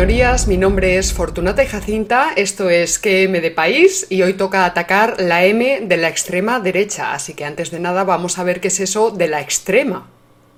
Señorías. 0.00 0.48
Mi 0.48 0.56
nombre 0.56 0.96
es 0.96 1.12
Fortunata 1.12 1.62
y 1.62 1.66
Jacinta. 1.66 2.30
Esto 2.34 2.70
es 2.70 2.98
QM 2.98 3.42
de 3.42 3.50
País 3.50 4.06
y 4.08 4.22
hoy 4.22 4.32
toca 4.32 4.64
atacar 4.64 5.20
la 5.20 5.44
M 5.44 5.80
de 5.82 5.96
la 5.98 6.08
extrema 6.08 6.58
derecha. 6.58 7.12
Así 7.12 7.34
que 7.34 7.44
antes 7.44 7.70
de 7.70 7.80
nada 7.80 8.02
vamos 8.02 8.38
a 8.38 8.42
ver 8.42 8.62
qué 8.62 8.68
es 8.68 8.80
eso 8.80 9.10
de 9.10 9.28
la 9.28 9.42
extrema. 9.42 10.08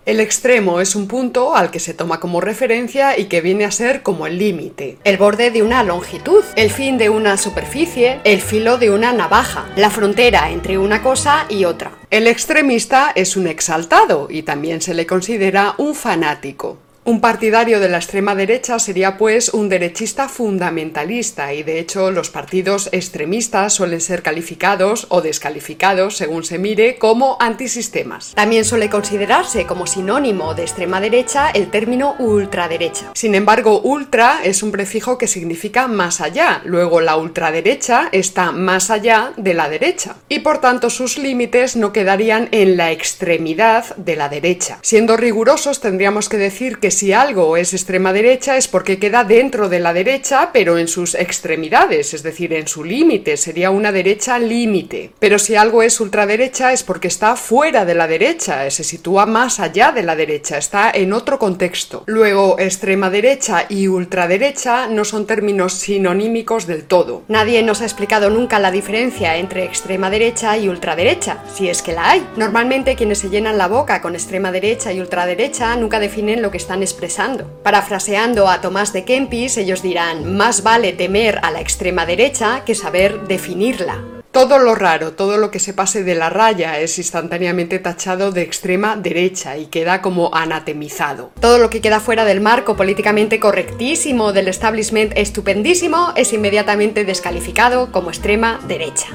El 0.07 0.21
extremo 0.21 0.81
es 0.81 0.95
un 0.95 1.09
punto 1.09 1.57
al 1.57 1.73
que 1.73 1.81
se 1.81 1.93
toma 1.93 2.21
como 2.21 2.41
referencia 2.41 3.19
y 3.19 3.25
que 3.25 3.41
viene 3.41 3.65
a 3.65 3.73
ser 3.73 4.05
como 4.05 4.29
el 4.29 4.39
límite, 4.39 4.99
el 5.03 5.17
borde 5.17 5.51
de 5.51 5.65
una 5.65 5.83
longitud, 5.83 6.45
el 6.55 6.71
fin 6.71 6.97
de 6.97 7.11
una 7.11 7.37
superficie, 7.37 8.21
el 8.23 8.41
filo 8.41 8.79
de 8.79 8.93
una 8.93 9.13
navaja, 9.13 9.67
la 9.75 9.91
frontera 9.91 10.53
entre 10.53 10.79
una 10.79 11.03
cosa 11.03 11.47
y 11.49 11.65
otra. 11.65 11.91
El 12.11 12.29
extremista 12.29 13.11
es 13.13 13.37
un 13.37 13.49
exaltado 13.49 14.29
y 14.31 14.45
también 14.45 14.81
se 14.81 14.95
le 14.95 15.05
considera 15.05 15.75
un 15.79 15.97
fanático. 15.97 16.79
Un 17.05 17.21
partidario 17.21 17.81
de 17.81 17.89
la 17.89 17.97
extrema 17.97 18.37
derecha 18.37 18.79
sería 18.79 19.19
pues 19.19 19.49
un 19.49 19.69
derechista 19.69 20.29
fundamentalista 20.29 21.53
y 21.53 21.65
de 21.65 21.81
hecho 21.81 22.13
los 22.13 22.31
partidos 22.31 22.91
extremistas 22.93 23.73
suelen 23.73 24.01
ser 24.01 24.23
calificados 24.23 25.09
o 25.09 25.21
descalificados 25.21 26.17
según 26.17 26.45
se 26.45 26.61
mire 26.61 26.99
como 26.99 27.37
antisistemas. 27.41 28.35
También 28.37 28.65
suele 28.65 28.89
considerarse 28.89 29.67
como 29.67 29.89
sinónimo 29.89 30.55
de 30.55 30.63
extrema 30.63 31.01
derecha 31.01 31.51
el 31.51 31.73
término 31.73 32.15
ultraderecha. 32.21 33.11
Sin 33.15 33.35
embargo, 33.35 33.81
ultra 33.81 34.39
es 34.45 34.63
un 34.63 34.71
prefijo 34.71 35.19
que 35.19 35.27
significa 35.27 35.89
más 35.89 36.21
allá, 36.21 36.63
luego 36.65 37.01
la 37.01 37.17
ultraderecha 37.17 38.11
está 38.13 38.53
más 38.53 38.91
allá 38.91 39.33
de 39.37 39.55
la 39.55 39.69
derecha 39.69 40.19
y 40.29 40.39
por 40.39 40.59
tanto 40.59 40.89
sus 40.89 41.19
límites 41.19 41.75
no 41.75 41.93
quedarían 41.93 42.49
en 42.53 42.77
la 42.77 42.93
extremidad 42.93 43.97
de 43.97 44.15
la 44.15 44.29
derecha. 44.29 44.79
Siendo 44.83 45.17
rigurosos 45.17 45.81
tendríamos 45.81 46.29
que 46.29 46.37
decir 46.37 46.79
que 46.79 46.92
si 46.93 47.13
algo 47.13 47.57
es 47.57 47.75
extrema 47.75 48.13
derecha 48.13 48.57
es 48.57 48.69
porque 48.69 48.99
queda 48.99 49.25
dentro 49.25 49.69
de 49.69 49.81
la 49.81 49.93
derecha, 49.93 50.51
pero 50.53 50.79
en 50.79 50.89
sus 50.89 51.15
extremidades, 51.15 52.15
es 52.15 52.23
decir, 52.23 52.53
en 52.53 52.69
su 52.69 52.85
límite, 52.85 53.37
sería 53.37 53.71
una 53.71 53.91
derecha 53.91 54.39
límite. 54.39 55.11
Pero 55.19 55.39
si 55.39 55.57
algo 55.57 55.83
es 55.83 56.01
ultraderecha 56.01 56.73
es 56.73 56.83
porque 56.83 57.09
está 57.09 57.37
fuera 57.37 57.85
de 57.85 57.95
la 57.95 58.07
derecha, 58.07 58.71
se 58.71 58.85
sitúa 58.85 59.27
más 59.27 59.59
allá 59.59 59.93
de 59.93 60.03
la 60.03 60.15
derecha, 60.15 60.59
está 60.59 60.91
en 60.91 61.13
otro 61.13 61.39
contexto. 61.39 62.05
Luego, 62.07 62.59
extrema 62.59 63.11
derecha 63.11 63.67
y 63.69 63.89
ultraderecha 63.89 64.87
no 64.87 65.05
son 65.05 65.27
términos 65.27 65.73
sinonímicos 65.75 66.67
del 66.67 66.85
todo. 66.85 67.23
Nadie 67.29 67.63
nos 67.63 67.81
ha 67.81 67.85
explicado 67.85 68.31
nunca 68.31 68.59
la 68.59 68.71
diferencia 68.71 69.37
entre 69.37 69.65
extrema 69.65 70.11
derecha 70.11 70.57
y 70.59 70.69
ultraderecha, 70.69 71.43
si 71.55 71.69
es 71.69 71.83
que 71.83 71.93
la 71.93 72.11
hay. 72.11 72.27
Normalmente 72.37 72.97
quienes 72.97 73.19
se 73.19 73.31
llenan 73.31 73.59
la 73.59 73.69
boca 73.69 74.01
con 74.03 74.15
extrema 74.15 74.53
derecha 74.53 74.93
y 74.93 75.01
ultraderecha 75.01 75.75
nunca 75.77 75.99
definen 75.99 76.43
lo 76.43 76.51
que 76.51 76.59
están 76.59 76.82
expresando. 76.83 77.47
Parafraseando 77.63 78.49
a 78.49 78.61
Tomás 78.61 78.93
de 78.93 79.05
Kempis, 79.05 79.57
ellos 79.57 79.83
dirán, 79.83 80.37
más 80.37 80.63
vale 80.63 80.93
temer 80.93 81.41
a 81.43 81.51
la 81.51 81.61
extrema 81.61 82.07
derecha 82.07 82.65
que 82.65 82.75
saber 82.75 83.27
definirla. 83.27 83.99
Todo 84.33 84.59
lo 84.59 84.75
raro, 84.75 85.13
todo 85.13 85.37
lo 85.37 85.51
que 85.51 85.59
se 85.59 85.75
pase 85.75 86.05
de 86.05 86.15
la 86.15 86.31
raya 86.31 86.79
es 86.81 86.97
instantáneamente 86.97 87.79
tachado 87.79 88.33
de 88.33 88.41
extrema 88.41 88.97
derecha 88.97 89.59
y 89.59 89.67
queda 89.67 90.01
como 90.01 90.35
anatemizado. 90.35 91.33
Todo 91.39 91.59
lo 91.59 91.69
que 91.69 91.83
queda 91.83 92.01
fuera 92.01 92.25
del 92.25 92.41
marco 92.41 92.75
políticamente 92.75 93.39
correctísimo 93.39 94.33
del 94.33 94.49
establishment 94.49 95.13
estupendísimo 95.17 96.15
es 96.17 96.33
inmediatamente 96.33 97.05
descalificado 97.05 97.93
como 97.93 98.09
extrema 98.09 98.59
derecha. 98.67 99.09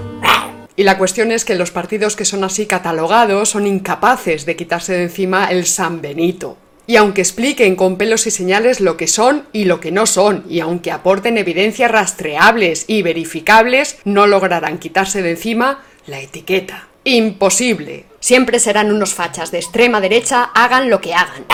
Y 0.76 0.84
la 0.84 1.00
cuestión 1.00 1.32
es 1.32 1.44
que 1.44 1.56
los 1.56 1.72
partidos 1.72 2.16
que 2.16 2.23
son 2.23 2.44
así 2.44 2.67
catalogados 2.67 3.49
son 3.49 3.66
incapaces 3.66 4.45
de 4.45 4.55
quitarse 4.55 4.94
de 4.94 5.04
encima 5.05 5.45
el 5.45 5.66
San 5.66 5.99
Benito. 5.99 6.58
Y 6.87 6.95
aunque 6.95 7.20
expliquen 7.20 7.75
con 7.75 7.98
pelos 7.98 8.25
y 8.27 8.31
señales 8.31 8.80
lo 8.80 8.95
que 8.95 9.08
son 9.08 9.45
y 9.52 9.65
lo 9.65 9.81
que 9.81 9.92
no 9.92 10.05
son, 10.05 10.45
y 10.49 10.61
aunque 10.61 10.92
aporten 10.92 11.37
evidencias 11.37 11.92
rastreables 11.92 12.86
y 12.87 13.02
verificables, 13.02 13.98
no 14.05 14.25
lograrán 14.25 14.77
quitarse 14.77 15.21
de 15.21 15.31
encima 15.31 15.83
la 16.08 16.21
etiqueta. 16.21 16.87
Imposible. 17.03 18.05
Siempre 18.21 18.59
serán 18.59 18.92
unos 18.92 19.14
fachas 19.14 19.52
de 19.52 19.58
extrema 19.58 19.99
derecha, 19.99 20.43
hagan 20.55 20.89
lo 20.89 21.02
que 21.02 21.14
hagan. 21.14 21.45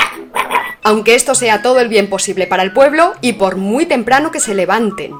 Aunque 0.84 1.16
esto 1.16 1.34
sea 1.34 1.64
todo 1.64 1.80
el 1.80 1.90
bien 1.90 2.10
posible 2.10 2.46
para 2.46 2.62
el 2.62 2.72
pueblo 2.72 3.14
y 3.22 3.34
por 3.34 3.56
muy 3.56 3.88
temprano 3.88 4.30
que 4.30 4.40
se 4.40 4.54
levanten. 4.54 5.14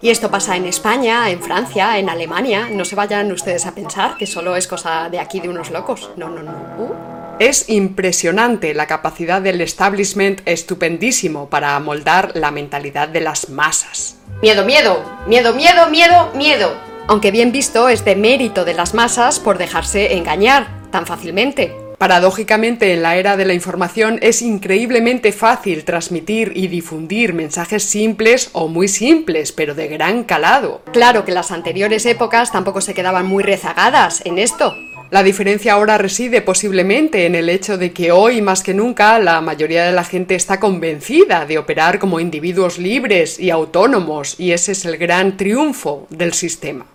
Y 0.00 0.10
esto 0.10 0.30
pasa 0.30 0.56
en 0.56 0.64
España, 0.64 1.28
en 1.30 1.42
Francia, 1.42 1.98
en 1.98 2.08
Alemania. 2.08 2.68
No 2.70 2.84
se 2.86 2.96
vayan 2.96 3.32
ustedes 3.32 3.66
a 3.66 3.74
pensar 3.74 4.16
que 4.16 4.26
solo 4.26 4.56
es 4.56 4.66
cosa 4.66 5.08
de 5.10 5.18
aquí 5.18 5.40
de 5.40 5.48
unos 5.48 5.70
locos. 5.70 6.10
No, 6.16 6.30
no, 6.30 6.42
no. 6.42 6.52
Uh. 6.78 7.15
Es 7.38 7.68
impresionante 7.68 8.72
la 8.72 8.86
capacidad 8.86 9.42
del 9.42 9.60
establishment 9.60 10.40
estupendísimo 10.46 11.50
para 11.50 11.76
amoldar 11.76 12.32
la 12.34 12.50
mentalidad 12.50 13.08
de 13.08 13.20
las 13.20 13.50
masas. 13.50 14.16
Miedo, 14.40 14.64
miedo, 14.64 15.04
miedo, 15.26 15.52
miedo, 15.52 15.86
miedo, 15.90 16.30
miedo. 16.34 16.72
Aunque 17.08 17.30
bien 17.30 17.52
visto 17.52 17.90
es 17.90 18.06
de 18.06 18.16
mérito 18.16 18.64
de 18.64 18.72
las 18.72 18.94
masas 18.94 19.38
por 19.38 19.58
dejarse 19.58 20.14
engañar 20.14 20.88
tan 20.90 21.06
fácilmente. 21.06 21.74
Paradójicamente, 21.98 22.94
en 22.94 23.02
la 23.02 23.16
era 23.16 23.36
de 23.36 23.44
la 23.44 23.52
información 23.52 24.18
es 24.22 24.40
increíblemente 24.40 25.32
fácil 25.32 25.84
transmitir 25.84 26.52
y 26.54 26.68
difundir 26.68 27.34
mensajes 27.34 27.84
simples 27.84 28.48
o 28.52 28.68
muy 28.68 28.88
simples, 28.88 29.52
pero 29.52 29.74
de 29.74 29.88
gran 29.88 30.24
calado. 30.24 30.82
Claro 30.92 31.26
que 31.26 31.32
las 31.32 31.50
anteriores 31.50 32.06
épocas 32.06 32.50
tampoco 32.50 32.80
se 32.80 32.94
quedaban 32.94 33.26
muy 33.26 33.42
rezagadas 33.42 34.22
en 34.24 34.38
esto. 34.38 34.74
La 35.10 35.22
diferencia 35.22 35.74
ahora 35.74 35.98
reside 35.98 36.42
posiblemente 36.42 37.26
en 37.26 37.36
el 37.36 37.48
hecho 37.48 37.78
de 37.78 37.92
que 37.92 38.10
hoy 38.10 38.42
más 38.42 38.64
que 38.64 38.74
nunca 38.74 39.18
la 39.20 39.40
mayoría 39.40 39.84
de 39.84 39.92
la 39.92 40.02
gente 40.02 40.34
está 40.34 40.58
convencida 40.58 41.46
de 41.46 41.58
operar 41.58 42.00
como 42.00 42.18
individuos 42.18 42.78
libres 42.78 43.38
y 43.38 43.50
autónomos 43.50 44.34
y 44.38 44.50
ese 44.50 44.72
es 44.72 44.84
el 44.84 44.96
gran 44.96 45.36
triunfo 45.36 46.08
del 46.10 46.32
sistema. 46.32 46.86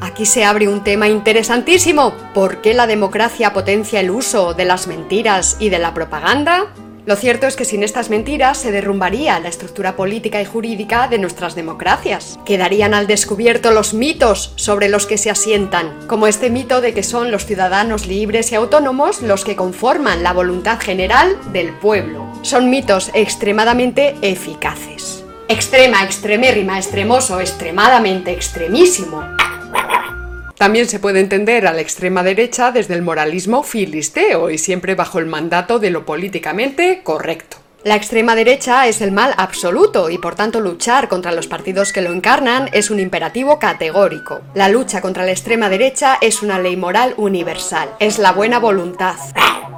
Aquí 0.00 0.26
se 0.26 0.44
abre 0.44 0.66
un 0.66 0.82
tema 0.82 1.08
interesantísimo. 1.08 2.12
¿Por 2.34 2.60
qué 2.62 2.74
la 2.74 2.88
democracia 2.88 3.52
potencia 3.52 4.00
el 4.00 4.10
uso 4.10 4.54
de 4.54 4.64
las 4.64 4.88
mentiras 4.88 5.56
y 5.60 5.68
de 5.68 5.78
la 5.78 5.94
propaganda? 5.94 6.72
Lo 7.04 7.16
cierto 7.16 7.48
es 7.48 7.56
que 7.56 7.64
sin 7.64 7.82
estas 7.82 8.10
mentiras 8.10 8.58
se 8.58 8.70
derrumbaría 8.70 9.40
la 9.40 9.48
estructura 9.48 9.96
política 9.96 10.40
y 10.40 10.44
jurídica 10.44 11.08
de 11.08 11.18
nuestras 11.18 11.56
democracias. 11.56 12.38
Quedarían 12.44 12.94
al 12.94 13.08
descubierto 13.08 13.72
los 13.72 13.92
mitos 13.92 14.52
sobre 14.54 14.88
los 14.88 15.06
que 15.06 15.18
se 15.18 15.28
asientan, 15.28 16.06
como 16.06 16.28
este 16.28 16.48
mito 16.48 16.80
de 16.80 16.94
que 16.94 17.02
son 17.02 17.32
los 17.32 17.44
ciudadanos 17.44 18.06
libres 18.06 18.52
y 18.52 18.54
autónomos 18.54 19.20
los 19.20 19.44
que 19.44 19.56
conforman 19.56 20.22
la 20.22 20.32
voluntad 20.32 20.78
general 20.78 21.36
del 21.52 21.72
pueblo. 21.72 22.24
Son 22.42 22.70
mitos 22.70 23.10
extremadamente 23.14 24.14
eficaces. 24.22 25.24
Extrema, 25.48 26.04
extremérrima, 26.04 26.78
extremoso, 26.78 27.40
extremadamente 27.40 28.30
extremísimo. 28.30 29.24
También 30.62 30.86
se 30.86 31.00
puede 31.00 31.18
entender 31.18 31.66
a 31.66 31.72
la 31.72 31.80
extrema 31.80 32.22
derecha 32.22 32.70
desde 32.70 32.94
el 32.94 33.02
moralismo 33.02 33.64
filisteo 33.64 34.48
y 34.48 34.58
siempre 34.58 34.94
bajo 34.94 35.18
el 35.18 35.26
mandato 35.26 35.80
de 35.80 35.90
lo 35.90 36.06
políticamente 36.06 37.00
correcto. 37.02 37.61
La 37.84 37.96
extrema 37.96 38.36
derecha 38.36 38.86
es 38.86 39.00
el 39.00 39.10
mal 39.10 39.34
absoluto 39.36 40.08
y 40.08 40.16
por 40.16 40.36
tanto 40.36 40.60
luchar 40.60 41.08
contra 41.08 41.32
los 41.32 41.48
partidos 41.48 41.92
que 41.92 42.00
lo 42.00 42.12
encarnan 42.12 42.70
es 42.72 42.90
un 42.90 43.00
imperativo 43.00 43.58
categórico. 43.58 44.40
La 44.54 44.68
lucha 44.68 45.00
contra 45.00 45.24
la 45.24 45.32
extrema 45.32 45.68
derecha 45.68 46.16
es 46.20 46.42
una 46.42 46.60
ley 46.60 46.76
moral 46.76 47.14
universal, 47.16 47.88
es 47.98 48.20
la 48.20 48.30
buena 48.30 48.60
voluntad. 48.60 49.16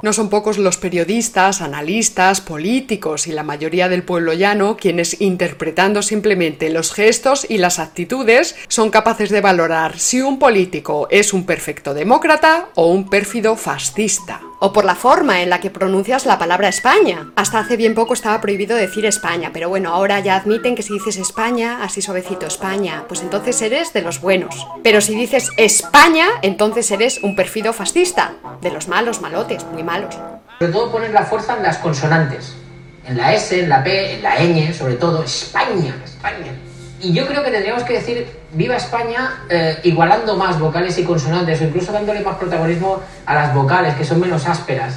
No 0.03 0.13
son 0.13 0.29
pocos 0.29 0.59
los 0.59 0.77
periodistas, 0.77 1.63
analistas, 1.63 2.43
políticos 2.43 3.27
y 3.27 3.33
la 3.33 3.43
mayoría 3.43 3.89
del 3.89 4.03
pueblo 4.03 4.35
llano 4.35 4.77
quienes, 4.77 5.23
interpretando 5.23 6.03
simplemente 6.03 6.69
los 6.69 6.93
gestos 6.93 7.47
y 7.49 7.57
las 7.57 7.79
actitudes, 7.79 8.55
son 8.69 8.91
capaces 8.91 9.31
de 9.31 9.41
valorar 9.41 9.99
si 9.99 10.21
un 10.21 10.39
político 10.39 11.09
es 11.11 11.33
un 11.33 11.47
perfecto 11.47 11.95
demócrata 11.95 12.69
o 12.75 12.89
un 12.89 13.09
pérfido 13.09 13.57
fascista 13.57 14.43
o 14.65 14.73
por 14.73 14.87
la 14.87 14.95
forma 14.95 15.43
en 15.43 15.51
la 15.51 15.61
que 15.61 15.69
pronuncias 15.69 16.25
la 16.25 16.39
palabra 16.39 16.69
España. 16.69 17.31
Hasta 17.37 17.59
hace 17.59 17.77
bien 17.77 17.95
poco 17.95 18.15
estaba 18.15 18.41
prohibido 18.41 18.75
decir 18.75 19.05
España, 19.05 19.51
pero 19.53 19.69
bueno, 19.69 19.93
ahora 19.93 20.21
ya 20.21 20.37
admiten 20.37 20.75
que 20.75 20.83
si 20.83 20.95
dices 20.95 21.19
España, 21.19 21.81
así 21.83 22.01
suavecito 22.01 22.47
España, 22.47 23.05
pues 23.07 23.21
entonces 23.21 23.61
eres 23.61 23.93
de 23.93 24.01
los 24.01 24.23
buenos. 24.23 24.67
Pero 24.83 25.03
si 25.03 25.15
dices 25.15 25.51
España, 25.59 26.29
entonces 26.41 26.91
eres 26.91 27.23
un 27.23 27.37
perfido 27.37 27.75
fascista, 27.75 28.37
de 28.63 28.71
los 28.71 28.89
malos, 28.89 29.21
malotes, 29.21 29.67
muy 29.67 29.83
malos. 29.83 30.15
Sobre 30.59 30.73
todo 30.73 30.91
poner 30.91 31.11
la 31.11 31.25
fuerza 31.25 31.59
en 31.59 31.63
las 31.63 31.77
consonantes, 31.77 32.57
en 33.05 33.19
la 33.19 33.35
S, 33.35 33.61
en 33.61 33.69
la 33.69 33.85
P, 33.85 34.15
en 34.15 34.23
la 34.23 34.37
ñ, 34.37 34.73
sobre 34.73 34.95
todo, 34.95 35.25
España, 35.25 35.95
España. 36.03 36.55
Y 37.05 37.13
yo 37.13 37.27
creo 37.27 37.45
que 37.45 37.51
tendríamos 37.51 37.83
que 37.83 37.93
decir 37.93 38.27
viva 38.53 38.77
España 38.77 39.45
eh, 39.51 39.77
igualando 39.83 40.39
más 40.39 40.59
vocales 40.59 40.97
y 40.97 41.05
consonantes 41.05 41.61
o 41.61 41.65
incluso 41.65 41.93
dándole 41.93 42.21
más 42.21 42.39
protagonismo 42.39 43.03
a 43.27 43.35
las 43.35 43.55
vocales 43.55 43.95
que 43.95 44.05
son 44.05 44.21
menos 44.21 44.47
ásperas. 44.47 44.95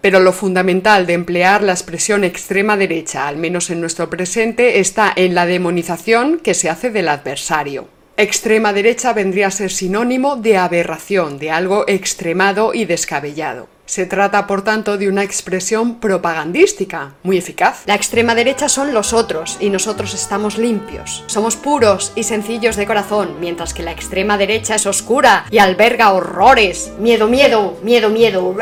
Pero 0.00 0.18
lo 0.20 0.32
fundamental 0.32 1.06
de 1.06 1.12
emplear 1.12 1.62
la 1.62 1.72
expresión 1.72 2.24
extrema 2.24 2.78
derecha, 2.78 3.28
al 3.28 3.36
menos 3.36 3.68
en 3.68 3.82
nuestro 3.82 4.08
presente, 4.08 4.80
está 4.80 5.12
en 5.14 5.34
la 5.34 5.44
demonización 5.44 6.38
que 6.38 6.54
se 6.54 6.70
hace 6.70 6.90
del 6.90 7.10
adversario. 7.10 7.86
Extrema 8.16 8.72
derecha 8.72 9.12
vendría 9.12 9.48
a 9.48 9.50
ser 9.50 9.72
sinónimo 9.72 10.36
de 10.36 10.56
aberración, 10.56 11.40
de 11.40 11.50
algo 11.50 11.84
extremado 11.88 12.72
y 12.72 12.84
descabellado. 12.84 13.66
Se 13.86 14.06
trata, 14.06 14.46
por 14.46 14.62
tanto, 14.62 14.96
de 14.96 15.08
una 15.08 15.24
expresión 15.24 15.98
propagandística, 15.98 17.14
muy 17.24 17.38
eficaz. 17.38 17.82
La 17.86 17.96
extrema 17.96 18.36
derecha 18.36 18.68
son 18.68 18.94
los 18.94 19.12
otros 19.12 19.58
y 19.60 19.68
nosotros 19.68 20.14
estamos 20.14 20.58
limpios. 20.58 21.24
Somos 21.26 21.56
puros 21.56 22.12
y 22.14 22.22
sencillos 22.22 22.76
de 22.76 22.86
corazón, 22.86 23.40
mientras 23.40 23.74
que 23.74 23.82
la 23.82 23.90
extrema 23.90 24.38
derecha 24.38 24.76
es 24.76 24.86
oscura 24.86 25.46
y 25.50 25.58
alberga 25.58 26.12
horrores. 26.12 26.92
Miedo, 27.00 27.26
miedo, 27.26 27.78
miedo, 27.82 28.10
miedo. 28.10 28.54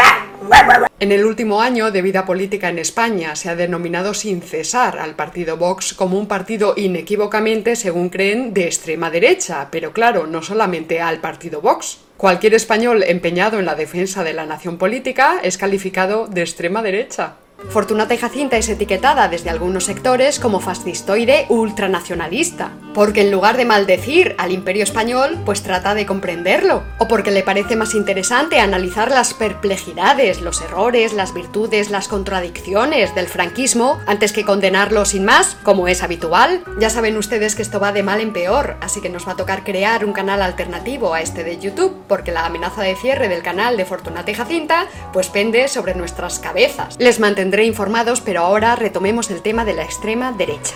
En 1.01 1.11
el 1.11 1.25
último 1.25 1.61
año 1.61 1.91
de 1.91 2.01
vida 2.01 2.25
política 2.25 2.69
en 2.69 2.79
España 2.79 3.35
se 3.35 3.49
ha 3.49 3.57
denominado 3.57 4.15
sin 4.15 4.41
cesar 4.41 4.99
al 4.99 5.17
partido 5.17 5.57
Vox 5.57 5.95
como 5.95 6.19
un 6.19 6.29
partido 6.29 6.75
inequívocamente, 6.77 7.75
según 7.75 8.09
creen, 8.09 8.55
de 8.55 8.67
extrema 8.67 9.11
derecha, 9.11 9.69
pero 9.71 9.93
claro, 9.93 10.27
no 10.27 10.43
solamente 10.43 11.01
al 11.01 11.21
partido 11.21 11.61
Vox. 11.61 11.99
Cualquier 12.17 12.55
español 12.55 13.03
empeñado 13.03 13.59
en 13.59 13.67
la 13.67 13.75
defensa 13.75 14.23
de 14.23 14.33
la 14.33 14.47
nación 14.47 14.79
política 14.79 15.41
es 15.43 15.59
calificado 15.59 16.29
de 16.29 16.43
extrema 16.43 16.83
derecha. 16.83 17.35
Fortunata 17.71 18.15
y 18.15 18.19
Jacinta 18.19 18.57
es 18.57 18.69
etiquetada 18.69 19.29
desde 19.29 19.51
algunos 19.51 19.85
sectores 19.85 20.39
como 20.39 20.61
fascistoide 20.61 21.47
ultranacionalista, 21.49 22.71
porque 22.95 23.23
en 23.23 23.31
lugar 23.31 23.57
de 23.57 23.65
maldecir 23.65 24.35
al 24.39 24.53
imperio 24.53 24.83
español, 24.83 25.39
pues 25.45 25.63
trata 25.63 25.95
de 25.95 26.05
comprenderlo, 26.07 26.83
o 26.99 27.09
porque 27.09 27.31
le 27.31 27.43
parece 27.43 27.77
más 27.77 27.95
interesante 27.95 28.61
analizar 28.61 29.11
las 29.11 29.35
perplejidades, 29.35 30.41
los 30.41 30.61
errores, 30.61 31.13
las 31.13 31.33
virtudes, 31.33 31.91
las 31.91 32.09
contradicciones 32.09 33.15
del 33.15 33.27
franquismo, 33.27 33.99
antes 34.07 34.33
que 34.33 34.45
condenarlo 34.45 35.05
sin 35.05 35.25
más, 35.25 35.57
como 35.63 35.89
es 35.89 36.03
habitual. 36.03 36.63
Ya 36.79 36.91
saben 36.91 37.17
ustedes 37.17 37.55
que 37.55 37.63
esto 37.63 37.81
va 37.81 37.93
de 37.93 38.03
mal 38.03 38.21
en 38.21 38.33
peor, 38.33 38.77
así 38.81 39.01
que 39.01 39.09
nos 39.09 39.27
va 39.27 39.33
a 39.33 39.37
tocar 39.37 39.65
crear 39.65 40.05
un 40.05 40.13
canal 40.13 40.43
alternativo 40.43 41.15
a 41.15 41.23
este 41.23 41.45
de 41.45 41.59
YouTube, 41.59 41.97
porque 42.09 42.33
la 42.33 42.47
amenaza 42.47 42.83
de 42.83 42.97
cierre 42.97 43.29
del 43.29 43.43
canal 43.43 43.77
de 43.77 43.85
Fortunata 43.85 44.31
y 44.31 44.35
Jacinta, 44.35 44.87
pues 45.13 45.29
pende 45.29 45.69
sobre 45.69 45.95
nuestras 45.95 46.39
cabezas. 46.39 46.97
Les 46.99 47.21
mantendré 47.53 47.67
informados, 47.67 48.23
pero 48.23 48.41
ahora 48.41 48.77
retomemos 48.77 49.31
el 49.31 49.43
tema 49.43 49.67
de 49.67 49.75
la 49.75 49.83
extrema 49.83 50.33
derecha. 50.33 50.75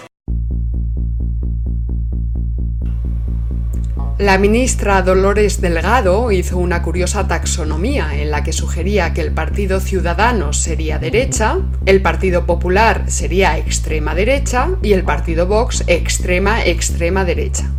La 4.19 4.37
ministra 4.37 5.00
Dolores 5.00 5.62
Delgado 5.62 6.31
hizo 6.32 6.58
una 6.58 6.82
curiosa 6.82 7.26
taxonomía 7.26 8.20
en 8.20 8.31
la 8.31 8.43
que 8.43 8.52
sugería 8.52 9.14
que 9.14 9.23
el 9.23 9.32
Partido 9.32 9.81
Ciudadanos 9.81 10.58
sería 10.58 10.99
derecha, 10.99 11.56
el 11.87 12.02
Partido 12.02 12.44
Popular 12.44 13.05
sería 13.06 13.56
extrema 13.56 14.14
derecha 14.14 14.69
y 14.82 14.93
el 14.93 15.02
Partido 15.02 15.46
Vox 15.46 15.82
extrema 15.87 16.62
extrema 16.62 17.25
derecha. 17.25 17.70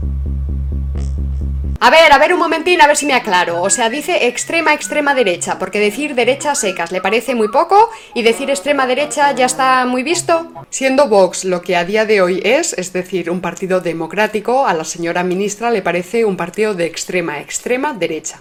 A 1.80 1.92
ver, 1.92 2.12
a 2.12 2.18
ver 2.18 2.34
un 2.34 2.40
momentín, 2.40 2.82
a 2.82 2.88
ver 2.88 2.98
si 2.98 3.06
me 3.06 3.14
aclaro. 3.14 3.62
O 3.62 3.70
sea, 3.70 3.90
dice 3.90 4.28
extrema, 4.28 4.74
extrema 4.74 5.14
derecha, 5.14 5.60
porque 5.60 5.80
decir 5.80 6.16
derecha 6.16 6.56
secas 6.56 6.92
le 6.92 7.02
parece 7.02 7.36
muy 7.36 7.50
poco 7.50 7.92
y 8.16 8.24
decir 8.24 8.50
extrema 8.50 8.88
derecha 8.88 9.32
ya 9.34 9.46
está 9.46 9.86
muy 9.86 10.02
visto. 10.02 10.52
Siendo 10.72 11.08
Vox 11.08 11.46
lo 11.46 11.62
que 11.62 11.76
a 11.76 11.86
día 11.86 12.06
de 12.06 12.22
hoy 12.22 12.42
es, 12.44 12.74
es 12.74 12.94
decir, 12.94 13.30
un 13.30 13.42
partido 13.42 13.80
democrático, 13.80 14.66
a 14.66 14.74
la 14.74 14.86
señora 14.86 15.24
ministra 15.24 15.70
le 15.70 15.84
parece 15.84 16.26
un 16.26 16.36
partido 16.36 16.74
de 16.74 16.88
extrema, 16.88 17.40
extrema 17.40 17.94
derecha. 17.94 18.40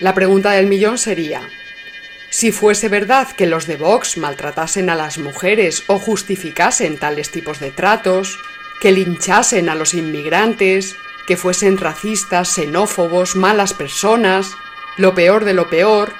La 0.00 0.12
pregunta 0.12 0.50
del 0.52 0.66
millón 0.66 0.98
sería, 0.98 1.48
si 2.30 2.50
fuese 2.50 2.88
verdad 2.88 3.28
que 3.28 3.46
los 3.46 3.66
de 3.66 3.76
Vox 3.76 4.16
maltratasen 4.16 4.90
a 4.90 4.96
las 4.96 5.18
mujeres 5.18 5.84
o 5.86 6.00
justificasen 6.00 6.98
tales 6.98 7.30
tipos 7.30 7.60
de 7.60 7.70
tratos, 7.70 8.38
que 8.80 8.92
linchasen 8.92 9.68
a 9.68 9.74
los 9.74 9.94
inmigrantes, 9.94 10.96
que 11.26 11.36
fuesen 11.36 11.76
racistas, 11.76 12.48
xenófobos, 12.48 13.36
malas 13.36 13.74
personas, 13.74 14.56
lo 14.96 15.14
peor 15.14 15.44
de 15.44 15.54
lo 15.54 15.68
peor, 15.68 16.12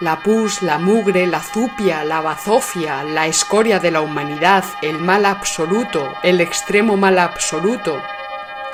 la 0.00 0.22
pus, 0.22 0.60
la 0.62 0.78
mugre, 0.78 1.26
la 1.26 1.40
zupia, 1.40 2.04
la 2.04 2.20
bazofia, 2.20 3.04
la 3.04 3.26
escoria 3.26 3.78
de 3.78 3.90
la 3.90 4.00
humanidad, 4.00 4.64
el 4.82 4.98
mal 4.98 5.24
absoluto, 5.24 6.14
el 6.22 6.40
extremo 6.40 6.96
mal 6.96 7.18
absoluto. 7.18 8.02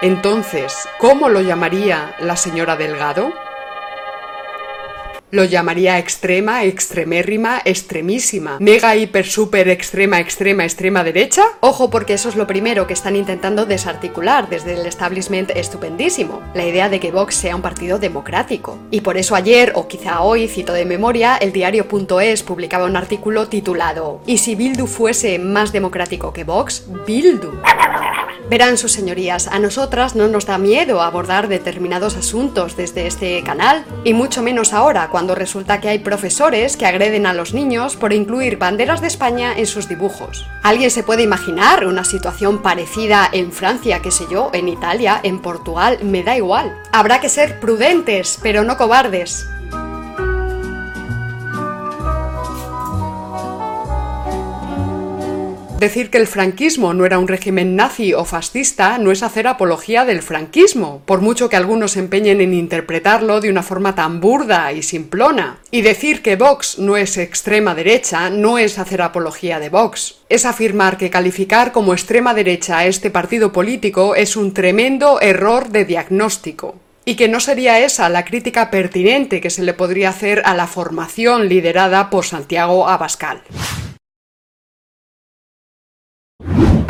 Entonces, 0.00 0.88
¿cómo 0.98 1.28
lo 1.28 1.40
llamaría 1.40 2.16
la 2.18 2.36
señora 2.36 2.76
Delgado? 2.76 3.34
Lo 5.32 5.44
llamaría 5.44 5.98
extrema, 5.98 6.64
extremérrima, 6.64 7.62
extremísima. 7.64 8.58
Mega, 8.60 8.94
hiper, 8.94 9.24
super, 9.24 9.66
extrema, 9.70 10.20
extrema, 10.20 10.62
extrema 10.64 11.02
derecha. 11.02 11.42
Ojo, 11.60 11.88
porque 11.88 12.12
eso 12.12 12.28
es 12.28 12.36
lo 12.36 12.46
primero 12.46 12.86
que 12.86 12.92
están 12.92 13.16
intentando 13.16 13.64
desarticular 13.64 14.50
desde 14.50 14.74
el 14.74 14.84
establishment 14.84 15.48
estupendísimo. 15.54 16.42
La 16.52 16.66
idea 16.66 16.90
de 16.90 17.00
que 17.00 17.12
Vox 17.12 17.34
sea 17.34 17.56
un 17.56 17.62
partido 17.62 17.98
democrático. 17.98 18.78
Y 18.90 19.00
por 19.00 19.16
eso 19.16 19.34
ayer, 19.34 19.72
o 19.74 19.88
quizá 19.88 20.20
hoy, 20.20 20.48
cito 20.48 20.74
de 20.74 20.84
memoria, 20.84 21.38
el 21.38 21.52
diario.es 21.52 22.42
publicaba 22.42 22.84
un 22.84 22.96
artículo 22.96 23.48
titulado 23.48 24.20
¿Y 24.26 24.36
si 24.36 24.54
Bildu 24.54 24.86
fuese 24.86 25.38
más 25.38 25.72
democrático 25.72 26.34
que 26.34 26.44
Vox? 26.44 26.84
Bildu. 27.06 27.52
Verán 28.52 28.76
sus 28.76 28.92
señorías, 28.92 29.48
a 29.48 29.58
nosotras 29.58 30.14
no 30.14 30.28
nos 30.28 30.44
da 30.44 30.58
miedo 30.58 31.00
abordar 31.00 31.48
determinados 31.48 32.16
asuntos 32.18 32.76
desde 32.76 33.06
este 33.06 33.42
canal, 33.42 33.86
y 34.04 34.12
mucho 34.12 34.42
menos 34.42 34.74
ahora, 34.74 35.08
cuando 35.08 35.34
resulta 35.34 35.80
que 35.80 35.88
hay 35.88 36.00
profesores 36.00 36.76
que 36.76 36.84
agreden 36.84 37.24
a 37.24 37.32
los 37.32 37.54
niños 37.54 37.96
por 37.96 38.12
incluir 38.12 38.58
banderas 38.58 39.00
de 39.00 39.06
España 39.06 39.54
en 39.56 39.66
sus 39.66 39.88
dibujos. 39.88 40.46
¿Alguien 40.62 40.90
se 40.90 41.02
puede 41.02 41.22
imaginar 41.22 41.86
una 41.86 42.04
situación 42.04 42.60
parecida 42.60 43.26
en 43.32 43.52
Francia, 43.52 44.00
qué 44.02 44.10
sé 44.10 44.24
yo, 44.30 44.50
en 44.52 44.68
Italia, 44.68 45.18
en 45.22 45.40
Portugal? 45.40 46.00
Me 46.02 46.22
da 46.22 46.36
igual. 46.36 46.78
Habrá 46.92 47.22
que 47.22 47.30
ser 47.30 47.58
prudentes, 47.58 48.38
pero 48.42 48.64
no 48.64 48.76
cobardes. 48.76 49.48
Decir 55.82 56.10
que 56.10 56.18
el 56.18 56.28
franquismo 56.28 56.94
no 56.94 57.04
era 57.06 57.18
un 57.18 57.26
régimen 57.26 57.74
nazi 57.74 58.14
o 58.14 58.24
fascista 58.24 58.98
no 58.98 59.10
es 59.10 59.24
hacer 59.24 59.48
apología 59.48 60.04
del 60.04 60.22
franquismo, 60.22 61.02
por 61.06 61.22
mucho 61.22 61.48
que 61.48 61.56
algunos 61.56 61.90
se 61.90 61.98
empeñen 61.98 62.40
en 62.40 62.54
interpretarlo 62.54 63.40
de 63.40 63.50
una 63.50 63.64
forma 63.64 63.96
tan 63.96 64.20
burda 64.20 64.72
y 64.72 64.84
simplona. 64.84 65.58
Y 65.72 65.80
decir 65.80 66.22
que 66.22 66.36
Vox 66.36 66.78
no 66.78 66.96
es 66.96 67.18
extrema 67.18 67.74
derecha 67.74 68.30
no 68.30 68.58
es 68.58 68.78
hacer 68.78 69.02
apología 69.02 69.58
de 69.58 69.70
Vox. 69.70 70.20
Es 70.28 70.46
afirmar 70.46 70.98
que 70.98 71.10
calificar 71.10 71.72
como 71.72 71.94
extrema 71.94 72.32
derecha 72.32 72.78
a 72.78 72.86
este 72.86 73.10
partido 73.10 73.52
político 73.52 74.14
es 74.14 74.36
un 74.36 74.54
tremendo 74.54 75.20
error 75.20 75.70
de 75.70 75.84
diagnóstico 75.84 76.76
y 77.04 77.16
que 77.16 77.26
no 77.26 77.40
sería 77.40 77.80
esa 77.80 78.08
la 78.08 78.24
crítica 78.24 78.70
pertinente 78.70 79.40
que 79.40 79.50
se 79.50 79.64
le 79.64 79.74
podría 79.74 80.10
hacer 80.10 80.42
a 80.44 80.54
la 80.54 80.68
formación 80.68 81.48
liderada 81.48 82.08
por 82.08 82.24
Santiago 82.24 82.88
Abascal. 82.88 83.42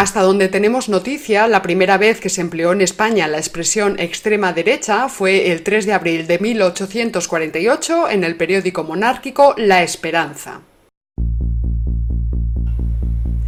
Hasta 0.02 0.22
donde 0.22 0.48
tenemos 0.48 0.88
noticia, 0.88 1.46
la 1.46 1.62
primera 1.62 1.96
vez 1.96 2.20
que 2.20 2.28
se 2.28 2.40
empleó 2.40 2.72
en 2.72 2.80
España 2.80 3.28
la 3.28 3.38
expresión 3.38 4.00
extrema 4.00 4.52
derecha 4.52 5.08
fue 5.08 5.52
el 5.52 5.62
3 5.62 5.86
de 5.86 5.92
abril 5.92 6.26
de 6.26 6.40
1848 6.40 8.10
en 8.10 8.24
el 8.24 8.34
periódico 8.34 8.82
monárquico 8.82 9.54
La 9.56 9.84
Esperanza. 9.84 10.62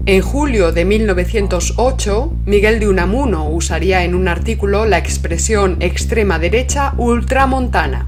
En 0.06 0.22
julio 0.22 0.70
de 0.70 0.84
1908, 0.84 2.32
Miguel 2.46 2.78
de 2.78 2.86
Unamuno 2.86 3.48
usaría 3.48 4.04
en 4.04 4.14
un 4.14 4.28
artículo 4.28 4.86
la 4.86 4.98
expresión 4.98 5.78
extrema 5.80 6.38
derecha 6.38 6.94
ultramontana. 6.98 8.06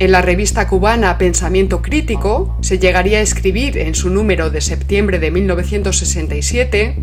En 0.00 0.12
la 0.12 0.22
revista 0.22 0.66
cubana 0.66 1.18
Pensamiento 1.18 1.82
Crítico 1.82 2.56
se 2.62 2.78
llegaría 2.78 3.18
a 3.18 3.20
escribir 3.20 3.76
en 3.76 3.94
su 3.94 4.08
número 4.08 4.48
de 4.48 4.62
septiembre 4.62 5.18
de 5.18 5.30
1967 5.30 6.96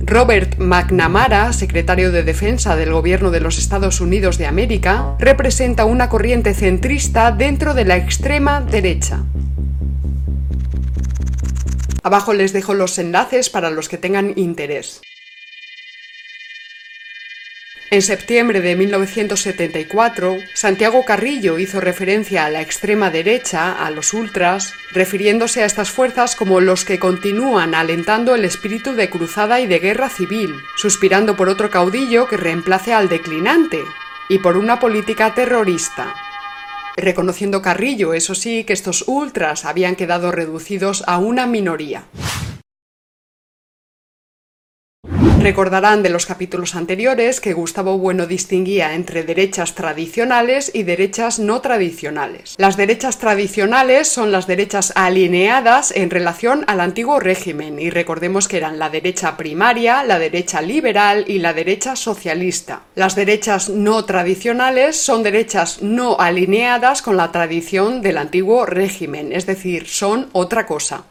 Robert 0.00 0.56
McNamara, 0.58 1.52
secretario 1.52 2.12
de 2.12 2.22
Defensa 2.22 2.76
del 2.76 2.94
Gobierno 2.94 3.30
de 3.30 3.40
los 3.40 3.58
Estados 3.58 4.00
Unidos 4.00 4.38
de 4.38 4.46
América, 4.46 5.16
representa 5.18 5.84
una 5.84 6.08
corriente 6.08 6.54
centrista 6.54 7.30
dentro 7.30 7.74
de 7.74 7.84
la 7.84 7.98
extrema 7.98 8.62
derecha. 8.62 9.24
Abajo 12.02 12.32
les 12.32 12.54
dejo 12.54 12.72
los 12.72 12.98
enlaces 12.98 13.50
para 13.50 13.68
los 13.68 13.90
que 13.90 13.98
tengan 13.98 14.32
interés. 14.36 15.02
En 17.88 18.02
septiembre 18.02 18.60
de 18.60 18.74
1974, 18.74 20.38
Santiago 20.54 21.04
Carrillo 21.04 21.60
hizo 21.60 21.80
referencia 21.80 22.44
a 22.44 22.50
la 22.50 22.60
extrema 22.60 23.10
derecha, 23.10 23.72
a 23.72 23.90
los 23.92 24.12
ultras, 24.12 24.74
refiriéndose 24.90 25.62
a 25.62 25.66
estas 25.66 25.92
fuerzas 25.92 26.34
como 26.34 26.60
los 26.60 26.84
que 26.84 26.98
continúan 26.98 27.76
alentando 27.76 28.34
el 28.34 28.44
espíritu 28.44 28.94
de 28.94 29.08
cruzada 29.08 29.60
y 29.60 29.68
de 29.68 29.78
guerra 29.78 30.08
civil, 30.08 30.52
suspirando 30.76 31.36
por 31.36 31.48
otro 31.48 31.70
caudillo 31.70 32.26
que 32.26 32.36
reemplace 32.36 32.92
al 32.92 33.08
declinante, 33.08 33.84
y 34.28 34.40
por 34.40 34.56
una 34.56 34.80
política 34.80 35.32
terrorista. 35.32 36.12
Reconociendo 36.96 37.62
Carrillo, 37.62 38.14
eso 38.14 38.34
sí, 38.34 38.64
que 38.64 38.72
estos 38.72 39.04
ultras 39.06 39.64
habían 39.64 39.94
quedado 39.94 40.32
reducidos 40.32 41.04
a 41.06 41.18
una 41.18 41.46
minoría. 41.46 42.02
Recordarán 45.46 46.02
de 46.02 46.08
los 46.10 46.26
capítulos 46.26 46.74
anteriores 46.74 47.40
que 47.40 47.52
Gustavo 47.52 47.98
Bueno 47.98 48.26
distinguía 48.26 48.94
entre 48.94 49.22
derechas 49.22 49.76
tradicionales 49.76 50.72
y 50.74 50.82
derechas 50.82 51.38
no 51.38 51.60
tradicionales. 51.60 52.56
Las 52.58 52.76
derechas 52.76 53.20
tradicionales 53.20 54.08
son 54.08 54.32
las 54.32 54.48
derechas 54.48 54.92
alineadas 54.96 55.92
en 55.92 56.10
relación 56.10 56.64
al 56.66 56.80
antiguo 56.80 57.20
régimen 57.20 57.78
y 57.78 57.90
recordemos 57.90 58.48
que 58.48 58.56
eran 58.56 58.80
la 58.80 58.90
derecha 58.90 59.36
primaria, 59.36 60.02
la 60.02 60.18
derecha 60.18 60.60
liberal 60.60 61.24
y 61.28 61.38
la 61.38 61.52
derecha 61.52 61.94
socialista. 61.94 62.82
Las 62.96 63.14
derechas 63.14 63.68
no 63.68 64.04
tradicionales 64.04 64.96
son 65.00 65.22
derechas 65.22 65.80
no 65.80 66.16
alineadas 66.18 67.02
con 67.02 67.16
la 67.16 67.30
tradición 67.30 68.02
del 68.02 68.18
antiguo 68.18 68.66
régimen, 68.66 69.32
es 69.32 69.46
decir, 69.46 69.86
son 69.86 70.28
otra 70.32 70.66
cosa. 70.66 71.04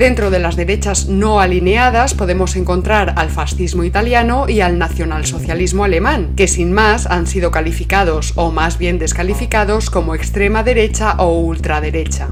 Dentro 0.00 0.30
de 0.30 0.38
las 0.38 0.56
derechas 0.56 1.08
no 1.08 1.40
alineadas 1.40 2.14
podemos 2.14 2.56
encontrar 2.56 3.12
al 3.16 3.28
fascismo 3.28 3.84
italiano 3.84 4.48
y 4.48 4.62
al 4.62 4.78
nacionalsocialismo 4.78 5.84
alemán, 5.84 6.32
que 6.36 6.48
sin 6.48 6.72
más 6.72 7.04
han 7.04 7.26
sido 7.26 7.50
calificados 7.50 8.32
o 8.36 8.50
más 8.50 8.78
bien 8.78 8.98
descalificados 8.98 9.90
como 9.90 10.14
extrema 10.14 10.62
derecha 10.62 11.16
o 11.18 11.40
ultraderecha. 11.40 12.28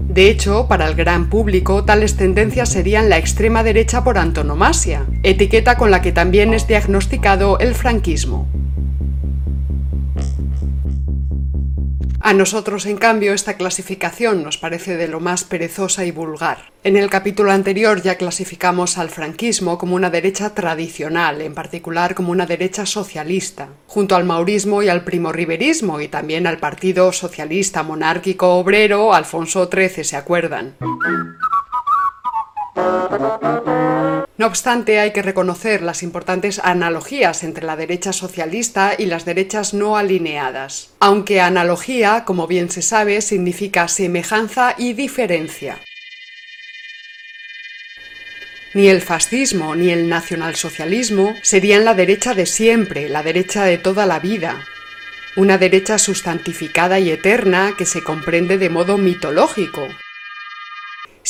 De 0.00 0.28
hecho, 0.28 0.66
para 0.66 0.88
el 0.88 0.96
gran 0.96 1.30
público, 1.30 1.84
tales 1.84 2.16
tendencias 2.16 2.70
serían 2.70 3.08
la 3.08 3.18
extrema 3.18 3.62
derecha 3.62 4.02
por 4.02 4.18
antonomasia, 4.18 5.06
etiqueta 5.22 5.76
con 5.76 5.92
la 5.92 6.02
que 6.02 6.10
también 6.10 6.54
es 6.54 6.66
diagnosticado 6.66 7.60
el 7.60 7.76
franquismo. 7.76 8.48
A 12.22 12.34
nosotros, 12.34 12.84
en 12.84 12.98
cambio, 12.98 13.32
esta 13.32 13.56
clasificación 13.56 14.42
nos 14.42 14.58
parece 14.58 14.98
de 14.98 15.08
lo 15.08 15.20
más 15.20 15.42
perezosa 15.42 16.04
y 16.04 16.10
vulgar. 16.10 16.70
En 16.84 16.98
el 16.98 17.08
capítulo 17.08 17.50
anterior 17.50 18.02
ya 18.02 18.16
clasificamos 18.16 18.98
al 18.98 19.08
franquismo 19.08 19.78
como 19.78 19.94
una 19.94 20.10
derecha 20.10 20.54
tradicional, 20.54 21.40
en 21.40 21.54
particular 21.54 22.14
como 22.14 22.30
una 22.32 22.44
derecha 22.44 22.84
socialista, 22.84 23.68
junto 23.86 24.16
al 24.16 24.24
maurismo 24.24 24.82
y 24.82 24.90
al 24.90 25.02
primorriberismo 25.02 26.00
y 26.02 26.08
también 26.08 26.46
al 26.46 26.58
Partido 26.58 27.10
Socialista 27.12 27.82
Monárquico 27.82 28.54
Obrero 28.56 29.14
Alfonso 29.14 29.70
XIII, 29.72 30.04
¿se 30.04 30.16
acuerdan? 30.16 30.76
No 32.76 34.46
obstante, 34.46 35.00
hay 35.00 35.12
que 35.12 35.22
reconocer 35.22 35.82
las 35.82 36.02
importantes 36.02 36.60
analogías 36.64 37.44
entre 37.44 37.66
la 37.66 37.76
derecha 37.76 38.12
socialista 38.12 38.94
y 38.96 39.06
las 39.06 39.24
derechas 39.24 39.74
no 39.74 39.96
alineadas, 39.96 40.94
aunque 40.98 41.40
analogía, 41.40 42.24
como 42.24 42.46
bien 42.46 42.70
se 42.70 42.82
sabe, 42.82 43.20
significa 43.20 43.86
semejanza 43.88 44.74
y 44.78 44.94
diferencia. 44.94 45.78
Ni 48.72 48.88
el 48.88 49.02
fascismo 49.02 49.74
ni 49.74 49.90
el 49.90 50.08
nacionalsocialismo 50.08 51.34
serían 51.42 51.84
la 51.84 51.94
derecha 51.94 52.34
de 52.34 52.46
siempre, 52.46 53.08
la 53.08 53.22
derecha 53.22 53.64
de 53.64 53.78
toda 53.78 54.06
la 54.06 54.20
vida, 54.20 54.64
una 55.36 55.58
derecha 55.58 55.98
sustantificada 55.98 56.98
y 57.00 57.10
eterna 57.10 57.74
que 57.76 57.84
se 57.84 58.02
comprende 58.02 58.58
de 58.58 58.70
modo 58.70 58.96
mitológico, 58.96 59.88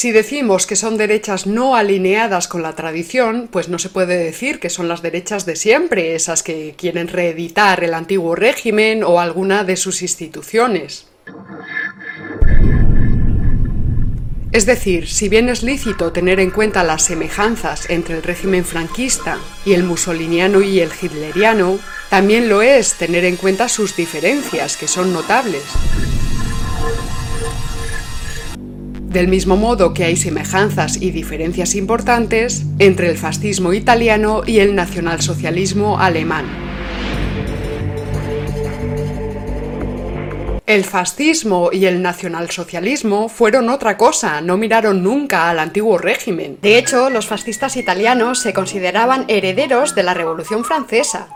si 0.00 0.12
decimos 0.12 0.66
que 0.66 0.76
son 0.76 0.97
derechas 0.97 1.47
no 1.47 1.76
alineadas 1.76 2.49
con 2.49 2.62
la 2.62 2.75
tradición, 2.75 3.50
pues 3.52 3.69
no 3.69 3.78
se 3.78 3.90
puede 3.90 4.16
decir 4.16 4.59
que 4.59 4.71
son 4.71 4.88
las 4.88 5.02
derechas 5.02 5.45
de 5.45 5.57
siempre, 5.57 6.14
esas 6.14 6.42
que 6.42 6.75
quieren 6.75 7.07
reeditar 7.07 7.85
el 7.85 7.92
antiguo 7.92 8.35
régimen 8.35 9.04
o 9.04 9.21
alguna 9.21 9.62
de 9.62 9.76
sus 9.76 10.00
instituciones. 10.00 11.07
Es 14.52 14.64
decir, 14.64 15.07
si 15.07 15.28
bien 15.28 15.50
es 15.50 15.62
lícito 15.62 16.12
tener 16.12 16.40
en 16.40 16.50
cuenta 16.50 16.83
las 16.83 17.02
semejanzas 17.02 17.90
entre 17.90 18.16
el 18.16 18.23
régimen 18.23 18.64
franquista 18.64 19.37
y 19.66 19.75
el 19.75 19.85
musoliniano 19.85 20.62
y 20.62 20.80
el 20.80 20.92
hitleriano, 20.99 21.78
también 22.09 22.49
lo 22.49 22.62
es 22.62 22.95
tener 22.95 23.26
en 23.26 23.37
cuenta 23.37 23.69
sus 23.69 23.95
diferencias, 23.97 24.78
que 24.78 24.88
son 24.88 25.12
notables. 25.12 25.64
Del 29.11 29.26
mismo 29.26 29.57
modo 29.57 29.93
que 29.93 30.05
hay 30.05 30.14
semejanzas 30.14 31.02
y 31.02 31.11
diferencias 31.11 31.75
importantes 31.75 32.62
entre 32.79 33.11
el 33.11 33.19
fascismo 33.19 33.73
italiano 33.73 34.43
y 34.47 34.61
el 34.61 34.76
nacionalsocialismo 34.76 35.99
alemán. 35.99 36.45
El 40.64 40.85
fascismo 40.85 41.71
y 41.73 41.87
el 41.87 42.00
nacionalsocialismo 42.02 43.29
fueron 43.29 43.69
otra 43.69 43.97
cosa, 43.97 44.40
no 44.40 44.57
miraron 44.57 45.02
nunca 45.02 45.50
al 45.50 45.59
antiguo 45.59 45.99
régimen. 45.99 46.59
De 46.62 46.79
hecho, 46.79 47.11
los 47.11 47.26
fascistas 47.26 47.76
italianos 47.76 48.38
se 48.38 48.52
consideraban 48.52 49.25
herederos 49.26 49.97
de 49.97 50.05
la 50.05 50.14
Revolución 50.14 50.64
Francesa. 50.64 51.26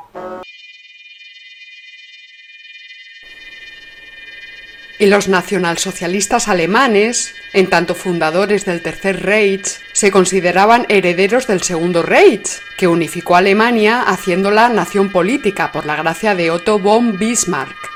Y 4.99 5.07
los 5.07 5.29
nacionalsocialistas 5.29 6.47
alemanes, 6.49 7.35
en 7.53 7.69
tanto 7.69 7.95
fundadores 7.95 8.65
del 8.65 8.81
Tercer 8.81 9.23
Reich, 9.25 9.81
se 9.93 10.13
consideraban 10.13 10.87
herederos 10.89 11.49
del 11.49 11.63
Segundo 11.63 12.03
Reich, 12.03 12.61
que 12.79 12.87
unificó 12.87 13.35
a 13.35 13.39
Alemania 13.39 14.03
haciéndola 14.03 14.69
nación 14.69 15.11
política 15.11 15.73
por 15.73 15.85
la 15.85 15.97
gracia 15.97 16.35
de 16.35 16.51
Otto 16.51 16.79
von 16.79 17.19
Bismarck. 17.19 17.95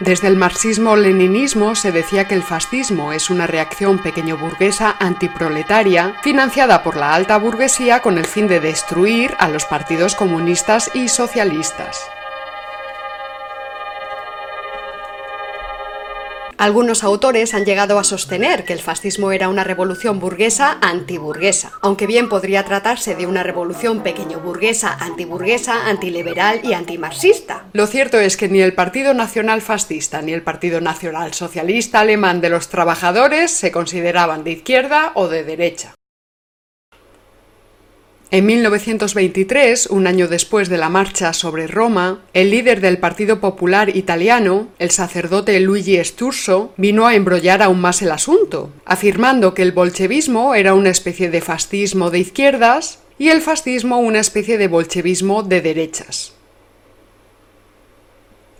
Desde 0.00 0.28
el 0.28 0.36
marxismo-leninismo 0.36 1.74
se 1.74 1.92
decía 1.92 2.26
que 2.26 2.34
el 2.34 2.42
fascismo 2.42 3.12
es 3.12 3.28
una 3.28 3.46
reacción 3.46 3.98
pequeño 3.98 4.38
burguesa 4.38 4.96
antiproletaria 4.98 6.14
financiada 6.22 6.82
por 6.82 6.96
la 6.96 7.14
alta 7.14 7.36
burguesía 7.36 8.00
con 8.00 8.16
el 8.16 8.24
fin 8.24 8.48
de 8.48 8.60
destruir 8.60 9.34
a 9.38 9.48
los 9.48 9.66
partidos 9.66 10.14
comunistas 10.14 10.90
y 10.94 11.08
socialistas. 11.08 12.00
Algunos 16.60 17.04
autores 17.04 17.54
han 17.54 17.64
llegado 17.64 17.98
a 17.98 18.04
sostener 18.04 18.66
que 18.66 18.74
el 18.74 18.80
fascismo 18.80 19.32
era 19.32 19.48
una 19.48 19.64
revolución 19.64 20.20
burguesa 20.20 20.76
antiburguesa, 20.82 21.72
aunque 21.80 22.06
bien 22.06 22.28
podría 22.28 22.66
tratarse 22.66 23.14
de 23.14 23.26
una 23.26 23.42
revolución 23.42 24.02
pequeño 24.02 24.40
burguesa, 24.40 24.92
antiburguesa, 24.92 25.88
antiliberal 25.88 26.60
y 26.62 26.74
antimarxista. 26.74 27.64
Lo 27.72 27.86
cierto 27.86 28.20
es 28.20 28.36
que 28.36 28.50
ni 28.50 28.60
el 28.60 28.74
Partido 28.74 29.14
Nacional 29.14 29.62
Fascista 29.62 30.20
ni 30.20 30.34
el 30.34 30.42
Partido 30.42 30.82
Nacional 30.82 31.32
Socialista 31.32 32.00
Alemán 32.00 32.42
de 32.42 32.50
los 32.50 32.68
Trabajadores 32.68 33.50
se 33.52 33.72
consideraban 33.72 34.44
de 34.44 34.50
izquierda 34.50 35.12
o 35.14 35.28
de 35.28 35.44
derecha. 35.44 35.94
En 38.32 38.46
1923, 38.46 39.88
un 39.88 40.06
año 40.06 40.28
después 40.28 40.68
de 40.68 40.78
la 40.78 40.88
marcha 40.88 41.32
sobre 41.32 41.66
Roma, 41.66 42.22
el 42.32 42.52
líder 42.52 42.80
del 42.80 42.98
Partido 42.98 43.40
Popular 43.40 43.96
italiano, 43.96 44.68
el 44.78 44.92
sacerdote 44.92 45.58
Luigi 45.58 45.98
Sturzo, 46.04 46.72
vino 46.76 47.08
a 47.08 47.16
embrollar 47.16 47.60
aún 47.60 47.80
más 47.80 48.02
el 48.02 48.12
asunto, 48.12 48.70
afirmando 48.84 49.52
que 49.52 49.62
el 49.62 49.72
bolchevismo 49.72 50.54
era 50.54 50.74
una 50.74 50.90
especie 50.90 51.28
de 51.28 51.40
fascismo 51.40 52.12
de 52.12 52.20
izquierdas 52.20 53.00
y 53.18 53.30
el 53.30 53.40
fascismo 53.40 53.98
una 53.98 54.20
especie 54.20 54.58
de 54.58 54.68
bolchevismo 54.68 55.42
de 55.42 55.60
derechas. 55.60 56.32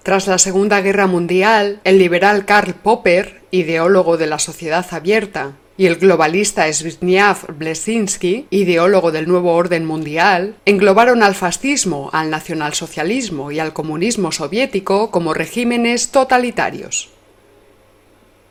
Tras 0.03 0.27
la 0.27 0.39
Segunda 0.39 0.81
Guerra 0.81 1.07
Mundial, 1.07 1.81
el 1.85 1.99
liberal 2.01 2.45
Karl 2.45 2.75
Popper, 2.75 3.43
ideólogo 3.53 4.17
de 4.17 4.27
la 4.27 4.41
sociedad 4.41 4.85
abierta, 4.91 5.53
y 5.81 5.87
el 5.87 5.97
globalista 5.97 6.71
Zbigniew 6.71 7.57
Blesinski, 7.57 8.47
ideólogo 8.51 9.13
del 9.13 9.27
nuevo 9.27 9.55
orden 9.55 9.87
mundial, 9.87 10.57
englobaron 10.67 11.23
al 11.23 11.35
fascismo, 11.35 12.11
al 12.13 12.29
nacionalsocialismo 12.29 13.51
y 13.51 13.61
al 13.61 13.73
comunismo 13.73 14.31
soviético 14.31 15.11
como 15.11 15.33
regímenes 15.33 16.11
totalitarios. 16.11 17.09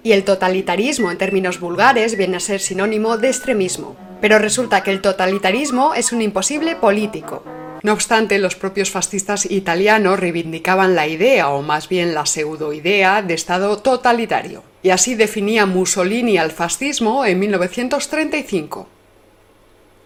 Y 0.04 0.14
el 0.14 0.24
totalitarismo 0.24 1.12
en 1.12 1.18
términos 1.18 1.60
vulgares 1.60 2.18
viene 2.18 2.38
a 2.38 2.40
ser 2.40 2.60
sinónimo 2.60 3.18
de 3.18 3.28
extremismo. 3.28 3.96
Pero 4.22 4.40
resulta 4.40 4.84
que 4.84 4.92
el 4.92 5.02
totalitarismo 5.02 5.94
es 5.94 6.12
un 6.12 6.22
imposible 6.22 6.76
político, 6.76 7.44
no 7.82 7.94
obstante, 7.94 8.40
los 8.40 8.56
propios 8.56 8.92
fascistas 8.92 9.50
italianos 9.50 10.20
reivindicaban 10.20 10.96
la 10.96 11.08
idea, 11.08 11.50
o 11.50 11.62
más 11.62 11.88
bien 11.88 12.14
la 12.14 12.26
pseudoidea, 12.26 13.22
de 13.22 13.34
Estado 13.34 13.78
totalitario. 13.78 14.64
Y 14.84 14.90
así 14.90 15.16
definía 15.16 15.66
Mussolini 15.66 16.38
al 16.38 16.52
fascismo 16.52 17.26
en 17.26 17.40
1935. 17.40 18.88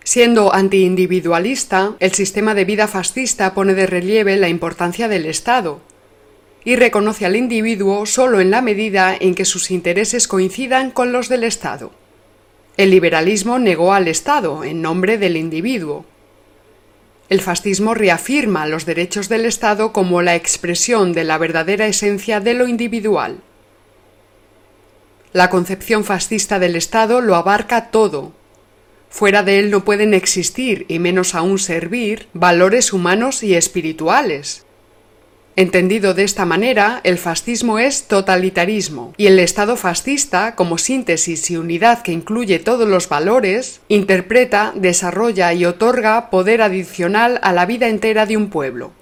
Siendo 0.03 0.53
antiindividualista, 0.53 1.95
el 1.99 2.11
sistema 2.11 2.53
de 2.53 2.65
vida 2.65 2.87
fascista 2.87 3.53
pone 3.53 3.73
de 3.73 3.87
relieve 3.87 4.37
la 4.37 4.49
importancia 4.49 5.07
del 5.07 5.25
Estado 5.25 5.79
y 6.65 6.75
reconoce 6.75 7.25
al 7.25 7.35
individuo 7.35 8.05
solo 8.05 8.39
en 8.39 8.51
la 8.51 8.61
medida 8.61 9.15
en 9.19 9.35
que 9.35 9.45
sus 9.45 9.71
intereses 9.71 10.27
coincidan 10.27 10.91
con 10.91 11.11
los 11.11 11.29
del 11.29 11.43
Estado. 11.43 11.91
El 12.77 12.89
liberalismo 12.89 13.59
negó 13.59 13.93
al 13.93 14.07
Estado 14.07 14.63
en 14.63 14.81
nombre 14.81 15.17
del 15.17 15.37
individuo, 15.37 16.05
El 17.29 17.41
fascismo 17.41 17.93
reafirma 17.93 18.67
los 18.67 18.85
derechos 18.85 19.29
del 19.29 19.45
Estado 19.45 19.93
como 19.93 20.21
la 20.21 20.35
expresión 20.35 21.13
de 21.13 21.23
la 21.23 21.37
verdadera 21.37 21.87
esencia 21.87 22.39
de 22.39 22.53
lo 22.53 22.67
individual. 22.67 23.39
La 25.31 25.49
concepción 25.49 26.03
fascista 26.03 26.59
del 26.59 26.75
Estado 26.75 27.21
lo 27.21 27.35
abarca 27.35 27.89
todo. 27.89 28.33
Fuera 29.09 29.41
de 29.41 29.57
él 29.57 29.71
no 29.71 29.83
pueden 29.83 30.13
existir, 30.13 30.85
y 30.89 30.99
menos 30.99 31.33
aún 31.33 31.57
servir, 31.57 32.27
valores 32.33 32.93
humanos 32.93 33.41
y 33.41 33.55
espirituales. 33.55 34.65
Entendido 35.55 36.15
de 36.15 36.23
esta 36.23 36.45
manera, 36.45 36.99
el 37.03 37.19
fascismo 37.19 37.77
es 37.77 38.07
totalitarismo, 38.07 39.13
y 39.17 39.27
el 39.27 39.37
Estado 39.37 39.75
fascista, 39.75 40.55
como 40.55 40.79
síntesis 40.79 41.51
y 41.51 41.57
unidad 41.57 42.01
que 42.01 42.11
incluye 42.11 42.57
todos 42.57 42.87
los 42.87 43.07
valores, 43.07 43.79
interpreta, 43.87 44.73
desarrolla 44.75 45.53
y 45.53 45.65
otorga 45.65 46.31
poder 46.31 46.63
adicional 46.63 47.39
a 47.43 47.53
la 47.53 47.67
vida 47.67 47.87
entera 47.87 48.25
de 48.25 48.35
un 48.35 48.49
pueblo. 48.49 48.93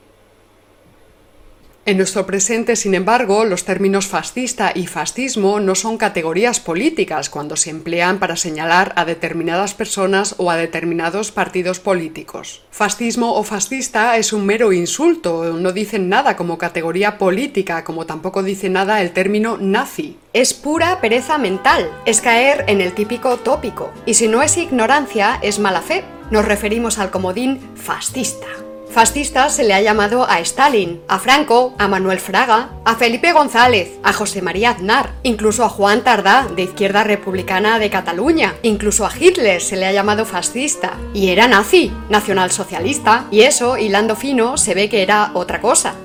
En 1.92 1.98
nuestro 1.98 2.26
presente, 2.26 2.78
sin 2.78 2.96
embargo, 2.96 3.44
los 3.44 3.66
términos 3.66 4.08
fascista 4.08 4.72
y 4.74 4.88
fascismo 4.88 5.60
no 5.60 5.76
son 5.76 5.98
categorías 5.98 6.62
políticas 6.62 7.30
cuando 7.30 7.58
se 7.58 7.70
emplean 7.70 8.18
para 8.18 8.38
señalar 8.38 8.94
a 8.96 9.04
determinadas 9.04 9.74
personas 9.74 10.36
o 10.38 10.50
a 10.50 10.56
determinados 10.56 11.34
partidos 11.34 11.82
políticos. 11.82 12.64
Fascismo 12.72 13.34
o 13.34 13.44
fascista 13.44 14.16
es 14.16 14.32
un 14.32 14.46
mero 14.46 14.72
insulto, 14.72 15.52
no 15.60 15.74
dicen 15.74 16.08
nada 16.08 16.38
como 16.38 16.58
categoría 16.58 17.18
política, 17.18 17.84
como 17.84 18.06
tampoco 18.06 18.42
dice 18.42 18.70
nada 18.70 19.02
el 19.02 19.12
término 19.12 19.58
nazi. 19.58 20.18
Es 20.32 20.54
pura 20.54 21.02
pereza 21.02 21.38
mental, 21.40 21.92
es 22.06 22.22
caer 22.22 22.64
en 22.70 22.80
el 22.80 22.94
típico 22.94 23.36
tópico. 23.36 23.92
Y 24.06 24.14
si 24.14 24.30
no 24.30 24.42
es 24.42 24.56
ignorancia, 24.56 25.40
es 25.42 25.60
mala 25.60 25.82
fe. 25.82 26.06
Nos 26.30 26.46
referimos 26.46 27.00
al 27.00 27.12
comodín 27.12 27.60
fascista. 27.76 28.48
Fascista 28.92 29.50
se 29.50 29.64
le 29.64 29.74
ha 29.74 29.82
llamado 29.82 30.30
a 30.30 30.40
Stalin, 30.42 31.02
a 31.08 31.18
Franco, 31.18 31.74
a 31.78 31.88
Manuel 31.88 32.20
Fraga, 32.20 32.72
a 32.84 32.96
Felipe 32.96 33.32
González, 33.32 33.94
a 34.04 34.12
José 34.12 34.42
María 34.42 34.72
Aznar, 34.72 35.14
incluso 35.24 35.64
a 35.64 35.70
Juan 35.70 36.04
Tardá, 36.04 36.48
de 36.54 36.64
Izquierda 36.64 37.04
Republicana 37.04 37.80
de 37.80 37.90
Cataluña, 37.90 38.56
incluso 38.64 39.06
a 39.06 39.12
Hitler 39.18 39.62
se 39.62 39.78
le 39.78 39.86
ha 39.86 39.94
llamado 39.94 40.26
fascista. 40.26 40.98
Y 41.14 41.30
era 41.30 41.48
nazi, 41.48 41.92
nacionalsocialista, 42.10 43.28
y 43.32 43.42
eso, 43.42 43.78
hilando 43.78 44.16
fino, 44.18 44.58
se 44.58 44.74
ve 44.74 44.90
que 44.90 45.02
era 45.02 45.32
otra 45.34 45.62
cosa. 45.62 45.96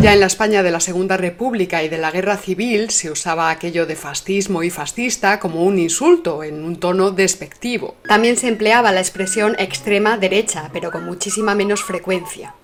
Ya 0.00 0.12
en 0.12 0.20
la 0.20 0.26
España 0.26 0.62
de 0.62 0.70
la 0.70 0.78
Segunda 0.78 1.16
República 1.16 1.82
y 1.82 1.88
de 1.88 1.98
la 1.98 2.12
Guerra 2.12 2.36
Civil 2.36 2.90
se 2.90 3.10
usaba 3.10 3.50
aquello 3.50 3.84
de 3.84 3.96
fascismo 3.96 4.62
y 4.62 4.70
fascista 4.70 5.40
como 5.40 5.64
un 5.64 5.76
insulto, 5.76 6.44
en 6.44 6.62
un 6.62 6.76
tono 6.76 7.10
despectivo. 7.10 7.96
También 8.06 8.36
se 8.36 8.46
empleaba 8.46 8.92
la 8.92 9.00
expresión 9.00 9.56
extrema 9.58 10.16
derecha, 10.16 10.70
pero 10.72 10.92
con 10.92 11.04
muchísima 11.04 11.56
menos 11.56 11.82
frecuencia. 11.82 12.54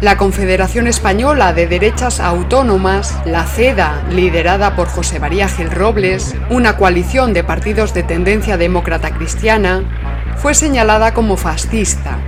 La 0.00 0.16
Confederación 0.16 0.88
Española 0.88 1.52
de 1.52 1.68
Derechas 1.68 2.18
Autónomas, 2.18 3.16
la 3.24 3.44
CEDA, 3.44 4.02
liderada 4.10 4.74
por 4.74 4.88
José 4.88 5.20
María 5.20 5.48
Gil 5.48 5.70
Robles, 5.70 6.34
una 6.50 6.76
coalición 6.76 7.32
de 7.32 7.44
partidos 7.44 7.94
de 7.94 8.02
tendencia 8.02 8.56
demócrata 8.56 9.16
cristiana, 9.16 9.84
fue 10.36 10.54
señalada 10.54 11.14
como 11.14 11.36
fascista. 11.36 12.18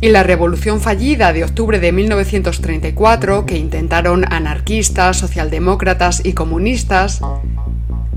Y 0.00 0.08
la 0.08 0.22
revolución 0.22 0.80
fallida 0.80 1.32
de 1.32 1.44
octubre 1.44 1.80
de 1.80 1.92
1934, 1.92 3.46
que 3.46 3.56
intentaron 3.56 4.24
anarquistas, 4.30 5.18
socialdemócratas 5.18 6.24
y 6.24 6.34
comunistas, 6.34 7.20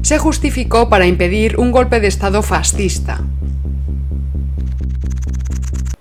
se 0.01 0.17
justificó 0.17 0.89
para 0.89 1.05
impedir 1.05 1.57
un 1.57 1.71
golpe 1.71 1.99
de 1.99 2.07
Estado 2.07 2.41
fascista. 2.41 3.21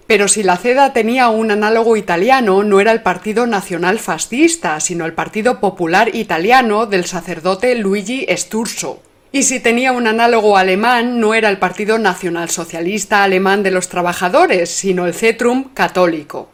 Pero 0.06 0.28
si 0.28 0.44
la 0.44 0.56
CEDA 0.56 0.92
tenía 0.92 1.28
un 1.30 1.50
análogo 1.50 1.96
italiano, 1.96 2.62
no 2.62 2.78
era 2.78 2.92
el 2.92 3.02
Partido 3.02 3.46
Nacional 3.46 3.98
Fascista, 3.98 4.78
sino 4.78 5.04
el 5.04 5.14
Partido 5.14 5.58
Popular 5.58 6.14
Italiano 6.14 6.86
del 6.86 7.06
sacerdote 7.06 7.74
Luigi 7.74 8.24
Sturzo. 8.36 9.02
Y 9.32 9.42
si 9.42 9.60
tenía 9.60 9.92
un 9.92 10.06
análogo 10.06 10.56
alemán, 10.56 11.20
no 11.20 11.34
era 11.34 11.50
el 11.50 11.58
Partido 11.58 11.98
Nacionalsocialista 11.98 13.22
Alemán 13.22 13.62
de 13.62 13.70
los 13.70 13.88
Trabajadores, 13.88 14.70
sino 14.70 15.06
el 15.06 15.14
Centrum 15.14 15.74
Católico. 15.74 16.50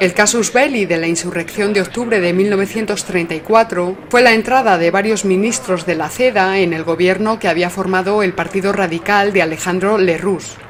El 0.00 0.14
casus 0.14 0.52
belli 0.52 0.86
de 0.86 0.96
la 0.96 1.06
insurrección 1.06 1.72
de 1.72 1.80
octubre 1.80 2.20
de 2.20 2.32
1934 2.32 3.96
fue 4.08 4.22
la 4.22 4.32
entrada 4.32 4.78
de 4.78 4.90
varios 4.90 5.24
ministros 5.24 5.86
de 5.86 5.94
la 5.94 6.08
CEDA 6.08 6.58
en 6.58 6.72
el 6.72 6.84
gobierno 6.84 7.38
que 7.38 7.48
había 7.48 7.70
formado 7.70 8.22
el 8.22 8.32
Partido 8.32 8.72
Radical 8.72 9.32
de 9.32 9.42
Alejandro 9.42 9.98
Lerroux. 9.98 10.67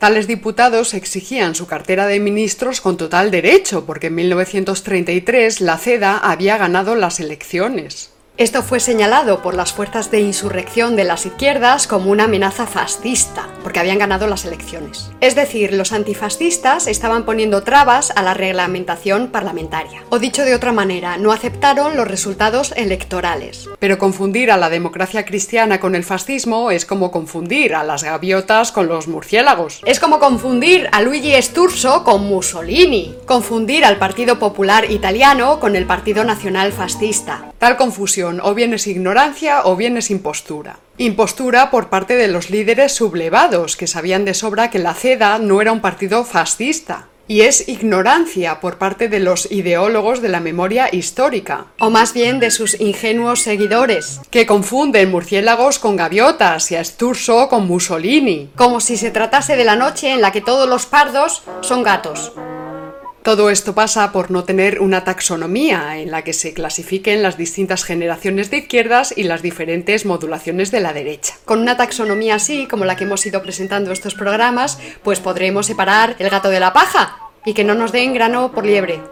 Tales 0.00 0.26
diputados 0.26 0.94
exigían 0.94 1.54
su 1.54 1.66
cartera 1.66 2.06
de 2.06 2.20
ministros 2.20 2.80
con 2.80 2.96
total 2.96 3.30
derecho, 3.30 3.84
porque 3.84 4.06
en 4.06 4.14
1933 4.14 5.60
la 5.60 5.76
CEDA 5.76 6.16
había 6.16 6.56
ganado 6.56 6.94
las 6.94 7.20
elecciones. 7.20 8.09
Esto 8.40 8.62
fue 8.62 8.80
señalado 8.80 9.42
por 9.42 9.54
las 9.54 9.74
fuerzas 9.74 10.10
de 10.10 10.22
insurrección 10.22 10.96
de 10.96 11.04
las 11.04 11.26
izquierdas 11.26 11.86
como 11.86 12.10
una 12.10 12.24
amenaza 12.24 12.66
fascista, 12.66 13.46
porque 13.62 13.80
habían 13.80 13.98
ganado 13.98 14.26
las 14.26 14.46
elecciones. 14.46 15.10
Es 15.20 15.34
decir, 15.34 15.74
los 15.74 15.92
antifascistas 15.92 16.86
estaban 16.86 17.26
poniendo 17.26 17.62
trabas 17.64 18.10
a 18.16 18.22
la 18.22 18.32
reglamentación 18.32 19.28
parlamentaria. 19.28 20.04
O 20.08 20.18
dicho 20.18 20.46
de 20.46 20.54
otra 20.54 20.72
manera, 20.72 21.18
no 21.18 21.32
aceptaron 21.32 21.98
los 21.98 22.08
resultados 22.08 22.72
electorales. 22.78 23.68
Pero 23.78 23.98
confundir 23.98 24.50
a 24.50 24.56
la 24.56 24.70
democracia 24.70 25.26
cristiana 25.26 25.78
con 25.78 25.94
el 25.94 26.02
fascismo 26.02 26.70
es 26.70 26.86
como 26.86 27.10
confundir 27.10 27.74
a 27.74 27.84
las 27.84 28.04
gaviotas 28.04 28.72
con 28.72 28.86
los 28.86 29.06
murciélagos. 29.06 29.82
Es 29.84 30.00
como 30.00 30.18
confundir 30.18 30.88
a 30.92 31.02
Luigi 31.02 31.34
Sturzo 31.42 32.04
con 32.04 32.24
Mussolini. 32.24 33.14
Confundir 33.26 33.84
al 33.84 33.98
Partido 33.98 34.38
Popular 34.38 34.90
Italiano 34.90 35.60
con 35.60 35.76
el 35.76 35.84
Partido 35.84 36.24
Nacional 36.24 36.72
Fascista. 36.72 37.52
Tal 37.58 37.76
confusión 37.76 38.29
o 38.38 38.54
bien 38.54 38.74
es 38.74 38.86
ignorancia 38.86 39.62
o 39.64 39.74
bien 39.74 39.96
es 39.96 40.12
impostura. 40.12 40.78
Impostura 40.98 41.70
por 41.70 41.88
parte 41.88 42.14
de 42.14 42.28
los 42.28 42.50
líderes 42.50 42.92
sublevados, 42.92 43.76
que 43.76 43.88
sabían 43.88 44.24
de 44.24 44.34
sobra 44.34 44.70
que 44.70 44.78
la 44.78 44.94
CEDA 44.94 45.38
no 45.38 45.60
era 45.60 45.72
un 45.72 45.80
partido 45.80 46.24
fascista. 46.24 47.08
Y 47.26 47.42
es 47.42 47.68
ignorancia 47.68 48.60
por 48.60 48.76
parte 48.76 49.08
de 49.08 49.20
los 49.20 49.50
ideólogos 49.52 50.20
de 50.20 50.28
la 50.28 50.40
memoria 50.40 50.88
histórica. 50.92 51.66
O 51.78 51.88
más 51.88 52.12
bien 52.12 52.40
de 52.40 52.50
sus 52.50 52.80
ingenuos 52.80 53.42
seguidores. 53.42 54.20
Que 54.30 54.46
confunden 54.46 55.12
murciélagos 55.12 55.78
con 55.78 55.96
gaviotas 55.96 56.70
y 56.72 56.76
a 56.76 56.84
Sturzo 56.84 57.48
con 57.48 57.66
Mussolini. 57.68 58.50
Como 58.56 58.80
si 58.80 58.96
se 58.96 59.12
tratase 59.12 59.56
de 59.56 59.64
la 59.64 59.76
noche 59.76 60.10
en 60.10 60.20
la 60.20 60.32
que 60.32 60.40
todos 60.40 60.68
los 60.68 60.86
pardos 60.86 61.44
son 61.60 61.84
gatos. 61.84 62.32
Todo 63.22 63.50
esto 63.50 63.74
pasa 63.74 64.12
por 64.12 64.30
no 64.30 64.44
tener 64.44 64.80
una 64.80 65.04
taxonomía 65.04 65.98
en 65.98 66.10
la 66.10 66.22
que 66.22 66.32
se 66.32 66.54
clasifiquen 66.54 67.22
las 67.22 67.36
distintas 67.36 67.84
generaciones 67.84 68.50
de 68.50 68.58
izquierdas 68.58 69.12
y 69.14 69.24
las 69.24 69.42
diferentes 69.42 70.06
modulaciones 70.06 70.70
de 70.70 70.80
la 70.80 70.94
derecha. 70.94 71.34
Con 71.44 71.60
una 71.60 71.76
taxonomía 71.76 72.36
así, 72.36 72.66
como 72.66 72.86
la 72.86 72.96
que 72.96 73.04
hemos 73.04 73.24
ido 73.26 73.42
presentando 73.42 73.92
estos 73.92 74.14
programas, 74.14 74.78
pues 75.02 75.20
podremos 75.20 75.66
separar 75.66 76.16
el 76.18 76.30
gato 76.30 76.48
de 76.48 76.60
la 76.60 76.72
paja 76.72 77.18
y 77.44 77.52
que 77.52 77.62
no 77.64 77.74
nos 77.74 77.92
den 77.92 78.14
grano 78.14 78.52
por 78.52 78.64
liebre. 78.64 79.02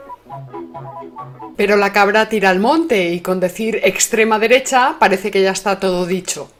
Pero 1.59 1.77
la 1.77 1.93
cabra 1.93 2.31
tira 2.31 2.49
al 2.49 2.61
monte 2.61 3.11
y 3.11 3.21
con 3.21 3.41
decir 3.41 3.79
extrema 3.83 4.39
derecha 4.39 4.97
parece 4.99 5.31
que 5.31 5.43
ya 5.43 5.51
está 5.51 5.79
todo 5.79 6.07
dicho. 6.07 6.51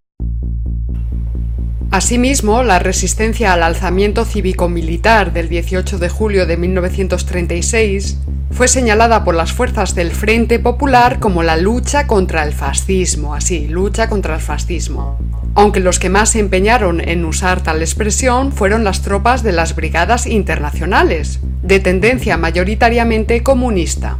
Asimismo, 1.91 2.63
la 2.65 2.79
resistencia 2.79 3.55
al 3.55 3.63
alzamiento 3.63 4.27
cívico-militar 4.27 5.33
del 5.33 5.49
18 5.49 5.99
de 5.99 6.11
julio 6.11 6.45
de 6.45 6.59
1936 6.59 8.19
fue 8.51 8.69
señalada 8.69 9.25
por 9.25 9.35
las 9.35 9.55
fuerzas 9.55 9.95
del 9.95 10.11
Frente 10.11 10.59
Popular 10.59 11.19
como 11.19 11.43
la 11.43 11.57
lucha 11.57 12.07
contra 12.07 12.43
el 12.43 12.53
fascismo, 12.53 13.35
así, 13.35 13.69
lucha 13.69 14.11
contra 14.11 14.35
el 14.35 14.43
fascismo. 14.43 15.19
Aunque 15.55 15.81
los 15.81 15.99
que 15.99 16.11
más 16.11 16.31
se 16.31 16.41
empeñaron 16.41 17.01
en 17.01 17.25
usar 17.25 17.63
tal 17.63 17.81
expresión 17.81 18.53
fueron 18.53 18.85
las 18.85 19.01
tropas 19.01 19.43
de 19.43 19.53
las 19.53 19.75
Brigadas 19.75 20.27
Internacionales, 20.27 21.41
de 21.63 21.81
tendencia 21.81 22.37
mayoritariamente 22.37 23.43
comunista. 23.43 24.19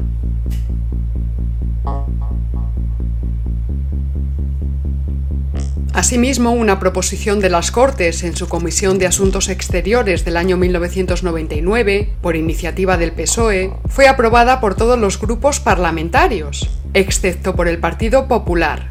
Asimismo, 5.99 6.53
una 6.53 6.79
proposición 6.79 7.41
de 7.41 7.51
las 7.51 7.73
Cortes 7.73 8.23
en 8.23 8.37
su 8.37 8.49
Comisión 8.49 9.01
de 9.01 9.09
Asuntos 9.09 9.49
Exteriores 9.49 10.25
del 10.25 10.37
año 10.37 10.57
1999, 10.57 12.11
por 12.23 12.37
iniciativa 12.37 12.97
del 12.97 13.11
PSOE, 13.11 13.73
fue 13.89 14.07
aprobada 14.07 14.61
por 14.61 14.77
todos 14.77 14.97
los 14.97 15.21
grupos 15.21 15.59
parlamentarios, 15.59 16.71
excepto 16.95 17.57
por 17.57 17.67
el 17.67 17.79
Partido 17.79 18.29
Popular. 18.29 18.91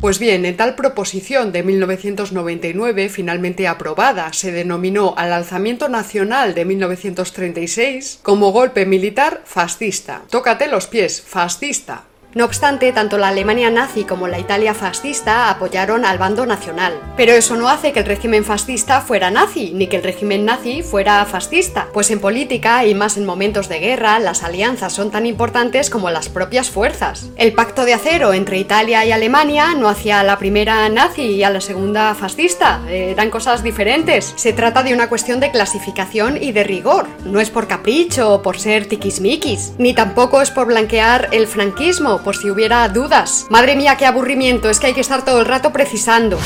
Pues 0.00 0.18
bien, 0.18 0.44
en 0.44 0.56
tal 0.56 0.74
proposición 0.74 1.52
de 1.52 1.62
1999, 1.62 3.10
finalmente 3.10 3.68
aprobada, 3.68 4.32
se 4.32 4.50
denominó 4.50 5.14
al 5.16 5.32
alzamiento 5.32 5.88
nacional 5.88 6.52
de 6.52 6.64
1936 6.64 8.18
como 8.24 8.50
golpe 8.50 8.86
militar 8.86 9.42
fascista. 9.44 10.22
Tócate 10.30 10.66
los 10.66 10.88
pies, 10.88 11.22
fascista. 11.22 12.09
No 12.32 12.44
obstante, 12.44 12.92
tanto 12.92 13.18
la 13.18 13.28
Alemania 13.28 13.70
nazi 13.70 14.04
como 14.04 14.28
la 14.28 14.38
Italia 14.38 14.72
fascista 14.72 15.50
apoyaron 15.50 16.04
al 16.04 16.18
bando 16.18 16.46
nacional. 16.46 16.92
Pero 17.16 17.32
eso 17.32 17.56
no 17.56 17.68
hace 17.68 17.92
que 17.92 18.00
el 18.00 18.06
régimen 18.06 18.44
fascista 18.44 19.00
fuera 19.00 19.32
nazi, 19.32 19.72
ni 19.74 19.88
que 19.88 19.96
el 19.96 20.04
régimen 20.04 20.44
nazi 20.44 20.84
fuera 20.84 21.24
fascista, 21.24 21.88
pues 21.92 22.08
en 22.12 22.20
política, 22.20 22.86
y 22.86 22.94
más 22.94 23.16
en 23.16 23.26
momentos 23.26 23.68
de 23.68 23.80
guerra, 23.80 24.20
las 24.20 24.44
alianzas 24.44 24.92
son 24.92 25.10
tan 25.10 25.26
importantes 25.26 25.90
como 25.90 26.08
las 26.10 26.28
propias 26.28 26.70
fuerzas. 26.70 27.30
El 27.36 27.52
pacto 27.52 27.84
de 27.84 27.94
acero 27.94 28.32
entre 28.32 28.58
Italia 28.58 29.04
y 29.04 29.10
Alemania 29.10 29.74
no 29.74 29.88
hacía 29.88 30.20
a 30.20 30.24
la 30.24 30.38
primera 30.38 30.88
nazi 30.88 31.22
y 31.22 31.42
a 31.42 31.50
la 31.50 31.60
segunda 31.60 32.14
fascista, 32.14 32.80
eran 32.88 33.30
cosas 33.30 33.64
diferentes. 33.64 34.34
Se 34.36 34.52
trata 34.52 34.84
de 34.84 34.94
una 34.94 35.08
cuestión 35.08 35.40
de 35.40 35.50
clasificación 35.50 36.40
y 36.40 36.52
de 36.52 36.62
rigor, 36.62 37.08
no 37.24 37.40
es 37.40 37.50
por 37.50 37.66
capricho 37.66 38.34
o 38.34 38.42
por 38.42 38.56
ser 38.60 38.86
tiquismiquis, 38.86 39.72
ni 39.78 39.94
tampoco 39.94 40.40
es 40.40 40.52
por 40.52 40.68
blanquear 40.68 41.28
el 41.32 41.48
franquismo 41.48 42.19
por 42.22 42.36
si 42.36 42.50
hubiera 42.50 42.88
dudas. 42.88 43.46
Madre 43.50 43.76
mía, 43.76 43.96
qué 43.96 44.06
aburrimiento, 44.06 44.70
es 44.70 44.80
que 44.80 44.88
hay 44.88 44.94
que 44.94 45.00
estar 45.00 45.24
todo 45.24 45.40
el 45.40 45.46
rato 45.46 45.72
precisando. 45.72 46.38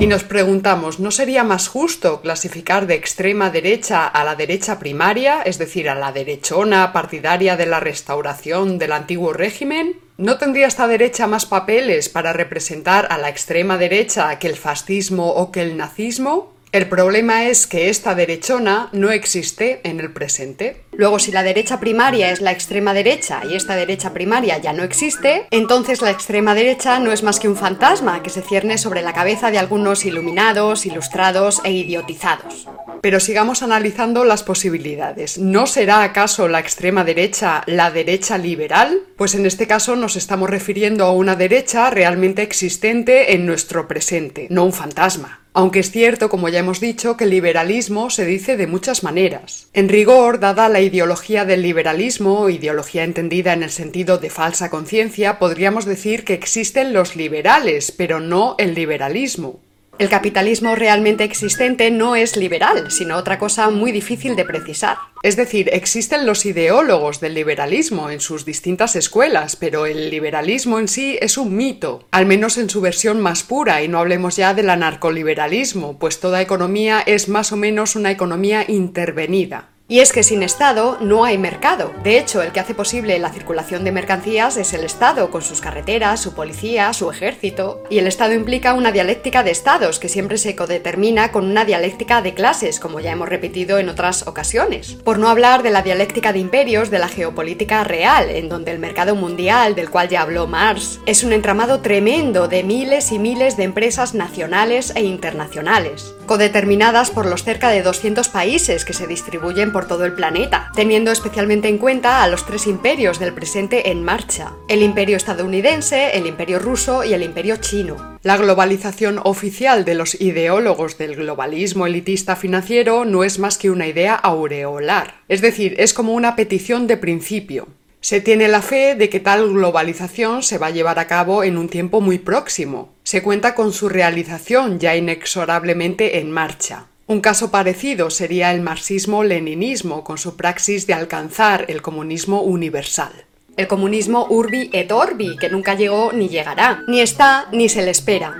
Y 0.00 0.06
nos 0.06 0.24
preguntamos, 0.24 0.98
¿no 0.98 1.10
sería 1.10 1.44
más 1.44 1.68
justo 1.68 2.22
clasificar 2.22 2.86
de 2.86 2.94
extrema 2.94 3.50
derecha 3.50 4.06
a 4.06 4.24
la 4.24 4.34
derecha 4.34 4.78
primaria, 4.78 5.42
es 5.42 5.58
decir, 5.58 5.90
a 5.90 5.94
la 5.94 6.10
derechona 6.10 6.90
partidaria 6.94 7.54
de 7.58 7.66
la 7.66 7.80
restauración 7.80 8.78
del 8.78 8.92
antiguo 8.92 9.34
régimen? 9.34 10.00
¿No 10.16 10.38
tendría 10.38 10.68
esta 10.68 10.86
derecha 10.86 11.26
más 11.26 11.44
papeles 11.44 12.08
para 12.08 12.32
representar 12.32 13.08
a 13.10 13.18
la 13.18 13.28
extrema 13.28 13.76
derecha 13.76 14.38
que 14.38 14.48
el 14.48 14.56
fascismo 14.56 15.32
o 15.34 15.52
que 15.52 15.60
el 15.60 15.76
nazismo? 15.76 16.54
El 16.72 16.88
problema 16.88 17.46
es 17.46 17.66
que 17.66 17.88
esta 17.88 18.14
derechona 18.14 18.90
no 18.92 19.10
existe 19.10 19.80
en 19.82 19.98
el 19.98 20.12
presente. 20.12 20.84
Luego, 20.92 21.18
si 21.18 21.32
la 21.32 21.42
derecha 21.42 21.80
primaria 21.80 22.30
es 22.30 22.40
la 22.40 22.52
extrema 22.52 22.94
derecha 22.94 23.42
y 23.44 23.56
esta 23.56 23.74
derecha 23.74 24.12
primaria 24.12 24.56
ya 24.58 24.72
no 24.72 24.84
existe, 24.84 25.46
entonces 25.50 26.00
la 26.00 26.12
extrema 26.12 26.54
derecha 26.54 27.00
no 27.00 27.10
es 27.10 27.24
más 27.24 27.40
que 27.40 27.48
un 27.48 27.56
fantasma 27.56 28.22
que 28.22 28.30
se 28.30 28.42
cierne 28.42 28.78
sobre 28.78 29.02
la 29.02 29.12
cabeza 29.12 29.50
de 29.50 29.58
algunos 29.58 30.04
iluminados, 30.04 30.86
ilustrados 30.86 31.60
e 31.64 31.72
idiotizados. 31.72 32.68
Pero 33.00 33.18
sigamos 33.18 33.64
analizando 33.64 34.22
las 34.22 34.44
posibilidades. 34.44 35.38
¿No 35.38 35.66
será 35.66 36.04
acaso 36.04 36.46
la 36.46 36.60
extrema 36.60 37.02
derecha 37.02 37.64
la 37.66 37.90
derecha 37.90 38.38
liberal? 38.38 39.00
Pues 39.16 39.34
en 39.34 39.44
este 39.44 39.66
caso 39.66 39.96
nos 39.96 40.14
estamos 40.14 40.48
refiriendo 40.48 41.04
a 41.04 41.12
una 41.12 41.34
derecha 41.34 41.90
realmente 41.90 42.42
existente 42.42 43.34
en 43.34 43.44
nuestro 43.44 43.88
presente, 43.88 44.46
no 44.50 44.64
un 44.64 44.72
fantasma. 44.72 45.39
Aunque 45.52 45.80
es 45.80 45.90
cierto, 45.90 46.28
como 46.28 46.48
ya 46.48 46.60
hemos 46.60 46.80
dicho, 46.80 47.16
que 47.16 47.24
el 47.24 47.30
liberalismo 47.30 48.10
se 48.10 48.24
dice 48.24 48.56
de 48.56 48.68
muchas 48.68 49.02
maneras. 49.02 49.68
En 49.72 49.88
rigor, 49.88 50.38
dada 50.38 50.68
la 50.68 50.80
ideología 50.80 51.44
del 51.44 51.62
liberalismo, 51.62 52.48
ideología 52.48 53.02
entendida 53.02 53.52
en 53.52 53.64
el 53.64 53.70
sentido 53.70 54.18
de 54.18 54.30
falsa 54.30 54.70
conciencia, 54.70 55.40
podríamos 55.40 55.86
decir 55.86 56.24
que 56.24 56.34
existen 56.34 56.92
los 56.92 57.16
liberales, 57.16 57.90
pero 57.90 58.20
no 58.20 58.54
el 58.58 58.74
liberalismo. 58.74 59.60
El 60.00 60.08
capitalismo 60.08 60.76
realmente 60.76 61.24
existente 61.24 61.90
no 61.90 62.16
es 62.16 62.38
liberal, 62.38 62.90
sino 62.90 63.18
otra 63.18 63.38
cosa 63.38 63.68
muy 63.68 63.92
difícil 63.92 64.34
de 64.34 64.46
precisar. 64.46 64.96
Es 65.22 65.36
decir, 65.36 65.68
existen 65.74 66.24
los 66.24 66.46
ideólogos 66.46 67.20
del 67.20 67.34
liberalismo 67.34 68.08
en 68.08 68.20
sus 68.20 68.46
distintas 68.46 68.96
escuelas, 68.96 69.56
pero 69.56 69.84
el 69.84 70.08
liberalismo 70.08 70.78
en 70.78 70.88
sí 70.88 71.18
es 71.20 71.36
un 71.36 71.54
mito, 71.54 72.08
al 72.12 72.24
menos 72.24 72.56
en 72.56 72.70
su 72.70 72.80
versión 72.80 73.20
más 73.20 73.42
pura, 73.42 73.82
y 73.82 73.88
no 73.88 73.98
hablemos 73.98 74.36
ya 74.36 74.54
del 74.54 74.70
anarcoliberalismo, 74.70 75.98
pues 75.98 76.18
toda 76.18 76.40
economía 76.40 77.02
es 77.04 77.28
más 77.28 77.52
o 77.52 77.58
menos 77.58 77.94
una 77.94 78.10
economía 78.10 78.64
intervenida. 78.66 79.68
Y 79.90 79.98
es 79.98 80.12
que 80.12 80.22
sin 80.22 80.44
Estado 80.44 80.98
no 81.00 81.24
hay 81.24 81.36
mercado. 81.36 81.92
De 82.04 82.16
hecho, 82.16 82.42
el 82.42 82.52
que 82.52 82.60
hace 82.60 82.74
posible 82.74 83.18
la 83.18 83.32
circulación 83.32 83.82
de 83.82 83.90
mercancías 83.90 84.56
es 84.56 84.72
el 84.72 84.84
Estado, 84.84 85.32
con 85.32 85.42
sus 85.42 85.60
carreteras, 85.60 86.20
su 86.20 86.32
policía, 86.32 86.92
su 86.92 87.10
ejército. 87.10 87.82
Y 87.90 87.98
el 87.98 88.06
Estado 88.06 88.34
implica 88.34 88.74
una 88.74 88.92
dialéctica 88.92 89.42
de 89.42 89.50
estados 89.50 89.98
que 89.98 90.08
siempre 90.08 90.38
se 90.38 90.54
codetermina 90.54 91.32
con 91.32 91.44
una 91.44 91.64
dialéctica 91.64 92.22
de 92.22 92.34
clases, 92.34 92.78
como 92.78 93.00
ya 93.00 93.10
hemos 93.10 93.28
repetido 93.28 93.80
en 93.80 93.88
otras 93.88 94.28
ocasiones. 94.28 94.92
Por 94.92 95.18
no 95.18 95.28
hablar 95.28 95.64
de 95.64 95.70
la 95.70 95.82
dialéctica 95.82 96.32
de 96.32 96.38
imperios 96.38 96.90
de 96.90 97.00
la 97.00 97.08
geopolítica 97.08 97.82
real, 97.82 98.30
en 98.30 98.48
donde 98.48 98.70
el 98.70 98.78
mercado 98.78 99.16
mundial, 99.16 99.74
del 99.74 99.90
cual 99.90 100.08
ya 100.08 100.22
habló 100.22 100.46
Marx, 100.46 101.00
es 101.04 101.24
un 101.24 101.32
entramado 101.32 101.80
tremendo 101.80 102.46
de 102.46 102.62
miles 102.62 103.10
y 103.10 103.18
miles 103.18 103.56
de 103.56 103.64
empresas 103.64 104.14
nacionales 104.14 104.92
e 104.94 105.02
internacionales, 105.02 106.14
codeterminadas 106.30 107.10
por 107.10 107.26
los 107.26 107.42
cerca 107.42 107.70
de 107.70 107.82
200 107.82 108.28
países 108.28 108.84
que 108.84 108.92
se 108.92 109.08
distribuyen 109.08 109.72
por 109.72 109.88
todo 109.88 110.04
el 110.04 110.12
planeta, 110.12 110.70
teniendo 110.76 111.10
especialmente 111.10 111.66
en 111.66 111.76
cuenta 111.76 112.22
a 112.22 112.28
los 112.28 112.46
tres 112.46 112.68
imperios 112.68 113.18
del 113.18 113.34
presente 113.34 113.90
en 113.90 114.04
marcha, 114.04 114.52
el 114.68 114.84
imperio 114.84 115.16
estadounidense, 115.16 116.16
el 116.16 116.26
imperio 116.26 116.60
ruso 116.60 117.02
y 117.02 117.14
el 117.14 117.24
imperio 117.24 117.56
chino. 117.56 118.16
La 118.22 118.36
globalización 118.36 119.18
oficial 119.24 119.84
de 119.84 119.96
los 119.96 120.20
ideólogos 120.20 120.98
del 120.98 121.16
globalismo 121.16 121.88
elitista 121.88 122.36
financiero 122.36 123.04
no 123.04 123.24
es 123.24 123.40
más 123.40 123.58
que 123.58 123.72
una 123.72 123.88
idea 123.88 124.14
aureolar, 124.14 125.22
es 125.26 125.40
decir, 125.40 125.74
es 125.78 125.92
como 125.92 126.12
una 126.12 126.36
petición 126.36 126.86
de 126.86 126.96
principio. 126.96 127.66
Se 128.02 128.22
tiene 128.22 128.48
la 128.48 128.62
fe 128.62 128.94
de 128.94 129.10
que 129.10 129.20
tal 129.20 129.52
globalización 129.52 130.42
se 130.42 130.56
va 130.56 130.68
a 130.68 130.70
llevar 130.70 130.98
a 130.98 131.06
cabo 131.06 131.44
en 131.44 131.58
un 131.58 131.68
tiempo 131.68 132.00
muy 132.00 132.18
próximo. 132.18 132.94
Se 133.10 133.24
cuenta 133.24 133.56
con 133.56 133.72
su 133.72 133.88
realización 133.88 134.78
ya 134.78 134.94
inexorablemente 134.94 136.20
en 136.20 136.30
marcha. 136.30 136.86
Un 137.08 137.20
caso 137.20 137.50
parecido 137.50 138.08
sería 138.08 138.52
el 138.52 138.60
marxismo-leninismo, 138.60 140.04
con 140.04 140.16
su 140.16 140.36
praxis 140.36 140.86
de 140.86 140.94
alcanzar 140.94 141.64
el 141.66 141.82
comunismo 141.82 142.42
universal. 142.42 143.10
El 143.56 143.66
comunismo 143.66 144.28
urbi 144.30 144.70
et 144.72 144.92
orbi, 144.92 145.36
que 145.38 145.48
nunca 145.48 145.74
llegó 145.74 146.12
ni 146.12 146.28
llegará, 146.28 146.84
ni 146.86 147.00
está 147.00 147.48
ni 147.50 147.68
se 147.68 147.82
le 147.82 147.90
espera. 147.90 148.32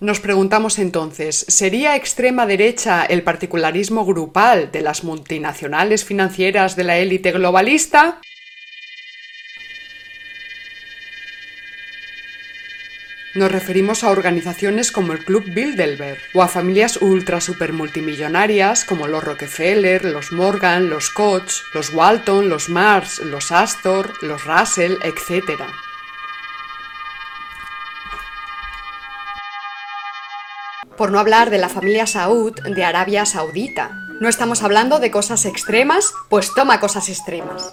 Nos 0.00 0.20
preguntamos 0.20 0.78
entonces, 0.78 1.44
¿sería 1.48 1.94
extrema 1.94 2.46
derecha 2.46 3.04
el 3.04 3.22
particularismo 3.22 4.06
grupal 4.06 4.72
de 4.72 4.80
las 4.80 5.04
multinacionales 5.04 6.06
financieras 6.06 6.76
de 6.76 6.84
la 6.84 6.96
élite 6.96 7.30
globalista? 7.30 8.22
Nos 13.34 13.50
referimos 13.50 14.04
a 14.04 14.10
organizaciones 14.10 14.92
como 14.92 15.14
el 15.14 15.24
Club 15.24 15.44
Bilderberg 15.46 16.18
o 16.34 16.42
a 16.42 16.48
familias 16.48 16.98
ultra 17.00 17.40
super 17.40 17.72
multimillonarias 17.72 18.84
como 18.84 19.08
los 19.08 19.24
Rockefeller, 19.24 20.04
los 20.04 20.32
Morgan, 20.32 20.90
los 20.90 21.08
Koch, 21.08 21.50
los 21.72 21.94
Walton, 21.94 22.50
los 22.50 22.68
Mars, 22.68 23.20
los 23.20 23.50
Astor, 23.50 24.12
los 24.22 24.44
Russell, 24.44 24.96
etc. 25.02 25.62
Por 30.98 31.10
no 31.10 31.18
hablar 31.18 31.48
de 31.48 31.56
la 31.56 31.70
familia 31.70 32.06
Saud 32.06 32.52
de 32.52 32.84
Arabia 32.84 33.24
Saudita. 33.24 33.92
¿No 34.20 34.28
estamos 34.28 34.62
hablando 34.62 34.98
de 34.98 35.10
cosas 35.10 35.46
extremas? 35.46 36.12
Pues 36.28 36.52
toma 36.54 36.80
cosas 36.80 37.08
extremas. 37.08 37.72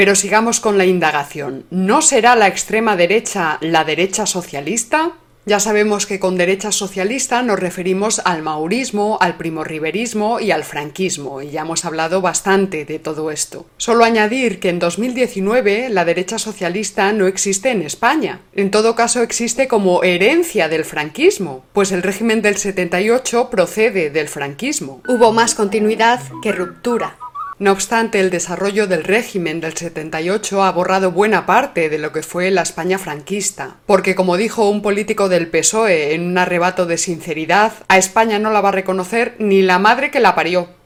Pero 0.00 0.14
sigamos 0.14 0.60
con 0.60 0.78
la 0.78 0.86
indagación. 0.86 1.66
¿No 1.70 2.00
será 2.00 2.34
la 2.34 2.48
extrema 2.48 2.96
derecha 2.96 3.58
la 3.60 3.84
derecha 3.84 4.24
socialista? 4.24 5.12
Ya 5.44 5.60
sabemos 5.60 6.06
que 6.06 6.18
con 6.18 6.38
derecha 6.38 6.72
socialista 6.72 7.42
nos 7.42 7.58
referimos 7.58 8.22
al 8.24 8.40
maurismo, 8.40 9.18
al 9.20 9.36
primorriberismo 9.36 10.40
y 10.40 10.52
al 10.52 10.64
franquismo, 10.64 11.42
y 11.42 11.50
ya 11.50 11.60
hemos 11.60 11.84
hablado 11.84 12.22
bastante 12.22 12.86
de 12.86 12.98
todo 12.98 13.30
esto. 13.30 13.66
Solo 13.76 14.06
añadir 14.06 14.58
que 14.58 14.70
en 14.70 14.78
2019 14.78 15.90
la 15.90 16.06
derecha 16.06 16.38
socialista 16.38 17.12
no 17.12 17.26
existe 17.26 17.70
en 17.70 17.82
España. 17.82 18.40
En 18.54 18.70
todo 18.70 18.94
caso 18.94 19.20
existe 19.20 19.68
como 19.68 20.02
herencia 20.02 20.70
del 20.70 20.86
franquismo, 20.86 21.62
pues 21.74 21.92
el 21.92 22.02
régimen 22.02 22.40
del 22.40 22.56
78 22.56 23.50
procede 23.50 24.08
del 24.08 24.28
franquismo. 24.28 25.02
Hubo 25.06 25.32
más 25.32 25.54
continuidad 25.54 26.22
que 26.42 26.52
ruptura. 26.52 27.18
No 27.60 27.72
obstante, 27.72 28.20
el 28.20 28.30
desarrollo 28.30 28.86
del 28.86 29.04
régimen 29.04 29.60
del 29.60 29.76
78 29.76 30.62
ha 30.62 30.72
borrado 30.72 31.12
buena 31.12 31.44
parte 31.44 31.90
de 31.90 31.98
lo 31.98 32.10
que 32.10 32.22
fue 32.22 32.50
la 32.50 32.62
España 32.62 32.98
franquista, 32.98 33.76
porque 33.84 34.14
como 34.14 34.38
dijo 34.38 34.66
un 34.70 34.80
político 34.80 35.28
del 35.28 35.46
PSOE 35.46 36.14
en 36.14 36.22
un 36.22 36.38
arrebato 36.38 36.86
de 36.86 36.96
sinceridad, 36.96 37.74
a 37.88 37.98
España 37.98 38.38
no 38.38 38.50
la 38.50 38.62
va 38.62 38.70
a 38.70 38.72
reconocer 38.72 39.36
ni 39.38 39.60
la 39.60 39.78
madre 39.78 40.10
que 40.10 40.20
la 40.20 40.34
parió. 40.34 40.79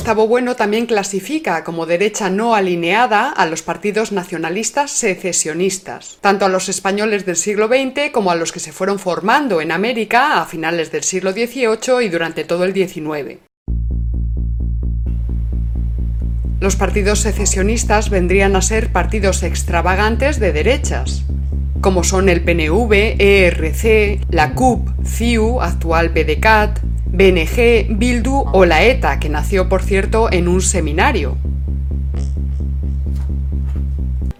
Gustavo 0.00 0.26
Bueno 0.26 0.56
también 0.56 0.86
clasifica 0.86 1.62
como 1.62 1.84
derecha 1.84 2.30
no 2.30 2.54
alineada 2.54 3.28
a 3.28 3.44
los 3.44 3.60
partidos 3.60 4.12
nacionalistas 4.12 4.92
secesionistas, 4.92 6.16
tanto 6.22 6.46
a 6.46 6.48
los 6.48 6.70
españoles 6.70 7.26
del 7.26 7.36
siglo 7.36 7.68
XX 7.68 8.10
como 8.10 8.30
a 8.30 8.34
los 8.34 8.50
que 8.50 8.60
se 8.60 8.72
fueron 8.72 8.98
formando 8.98 9.60
en 9.60 9.70
América 9.70 10.40
a 10.40 10.46
finales 10.46 10.90
del 10.90 11.02
siglo 11.02 11.32
XVIII 11.32 12.02
y 12.02 12.08
durante 12.08 12.44
todo 12.44 12.64
el 12.64 12.72
XIX. 12.72 13.40
Los 16.60 16.76
partidos 16.76 17.20
secesionistas 17.20 18.08
vendrían 18.08 18.56
a 18.56 18.62
ser 18.62 18.92
partidos 18.92 19.42
extravagantes 19.42 20.40
de 20.40 20.54
derechas, 20.54 21.24
como 21.82 22.04
son 22.04 22.30
el 22.30 22.42
PNV, 22.42 23.16
ERC, 23.18 24.22
la 24.30 24.54
CUP, 24.54 24.88
CIU, 25.04 25.60
actual 25.60 26.08
BDCAT, 26.08 26.89
BNG, 27.12 27.88
Bildu 27.90 28.44
o 28.52 28.64
la 28.64 28.84
ETA, 28.84 29.18
que 29.18 29.28
nació 29.28 29.68
por 29.68 29.82
cierto 29.82 30.32
en 30.32 30.48
un 30.48 30.62
seminario. 30.62 31.36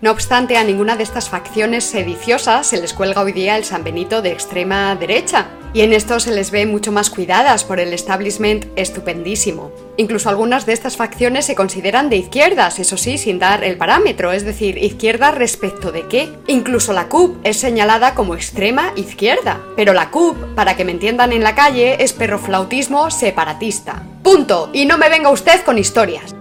No 0.02 0.12
obstante, 0.12 0.56
a 0.56 0.64
ninguna 0.64 0.96
de 0.96 1.02
estas 1.02 1.28
facciones 1.28 1.84
sediciosas 1.84 2.66
se 2.66 2.80
les 2.80 2.94
cuelga 2.94 3.20
hoy 3.20 3.32
día 3.32 3.58
el 3.58 3.64
San 3.64 3.84
Benito 3.84 4.22
de 4.22 4.32
extrema 4.32 4.96
derecha, 4.96 5.48
y 5.74 5.82
en 5.82 5.92
esto 5.92 6.18
se 6.20 6.32
les 6.32 6.50
ve 6.50 6.64
mucho 6.64 6.90
más 6.90 7.10
cuidadas 7.10 7.64
por 7.64 7.80
el 7.80 7.92
establishment 7.92 8.64
estupendísimo. 8.76 9.70
Incluso 9.98 10.30
algunas 10.30 10.64
de 10.64 10.72
estas 10.72 10.96
facciones 10.96 11.44
se 11.44 11.54
consideran 11.54 12.08
de 12.08 12.16
izquierdas, 12.16 12.78
eso 12.78 12.96
sí, 12.96 13.18
sin 13.18 13.38
dar 13.38 13.62
el 13.62 13.76
parámetro, 13.76 14.32
es 14.32 14.42
decir, 14.42 14.78
izquierda 14.78 15.32
respecto 15.32 15.92
de 15.92 16.06
qué. 16.06 16.30
Incluso 16.46 16.94
la 16.94 17.08
CUP 17.08 17.36
es 17.44 17.58
señalada 17.58 18.14
como 18.14 18.34
extrema 18.34 18.94
izquierda, 18.96 19.60
pero 19.76 19.92
la 19.92 20.10
CUP, 20.10 20.54
para 20.54 20.76
que 20.78 20.86
me 20.86 20.92
entiendan 20.92 21.34
en 21.34 21.42
la 21.42 21.54
calle, 21.54 22.02
es 22.02 22.14
perroflautismo 22.14 23.10
separatista. 23.10 24.02
Punto, 24.22 24.70
y 24.72 24.86
no 24.86 24.96
me 24.96 25.10
venga 25.10 25.28
usted 25.28 25.60
con 25.60 25.76
historias. 25.76 26.34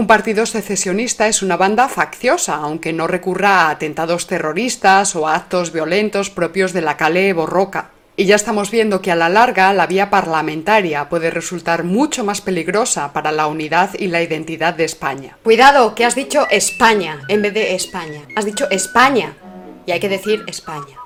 Un 0.00 0.06
partido 0.06 0.46
secesionista 0.46 1.28
es 1.28 1.42
una 1.42 1.58
banda 1.58 1.86
facciosa, 1.86 2.54
aunque 2.54 2.90
no 2.90 3.06
recurra 3.06 3.66
a 3.66 3.70
atentados 3.70 4.26
terroristas 4.26 5.14
o 5.14 5.28
a 5.28 5.34
actos 5.34 5.74
violentos 5.74 6.30
propios 6.30 6.72
de 6.72 6.80
la 6.80 6.96
Cale 6.96 7.34
Borroca. 7.34 7.90
Y 8.16 8.24
ya 8.24 8.34
estamos 8.34 8.70
viendo 8.70 9.02
que 9.02 9.12
a 9.12 9.14
la 9.14 9.28
larga 9.28 9.74
la 9.74 9.86
vía 9.86 10.08
parlamentaria 10.08 11.10
puede 11.10 11.30
resultar 11.30 11.84
mucho 11.84 12.24
más 12.24 12.40
peligrosa 12.40 13.12
para 13.12 13.30
la 13.30 13.46
unidad 13.46 13.90
y 13.98 14.06
la 14.06 14.22
identidad 14.22 14.72
de 14.72 14.84
España. 14.84 15.36
Cuidado, 15.42 15.94
que 15.94 16.06
has 16.06 16.14
dicho 16.14 16.46
España 16.50 17.20
en 17.28 17.42
vez 17.42 17.52
de 17.52 17.74
España. 17.74 18.22
Has 18.36 18.46
dicho 18.46 18.70
España. 18.70 19.36
Y 19.84 19.92
hay 19.92 20.00
que 20.00 20.08
decir 20.08 20.44
España 20.46 20.99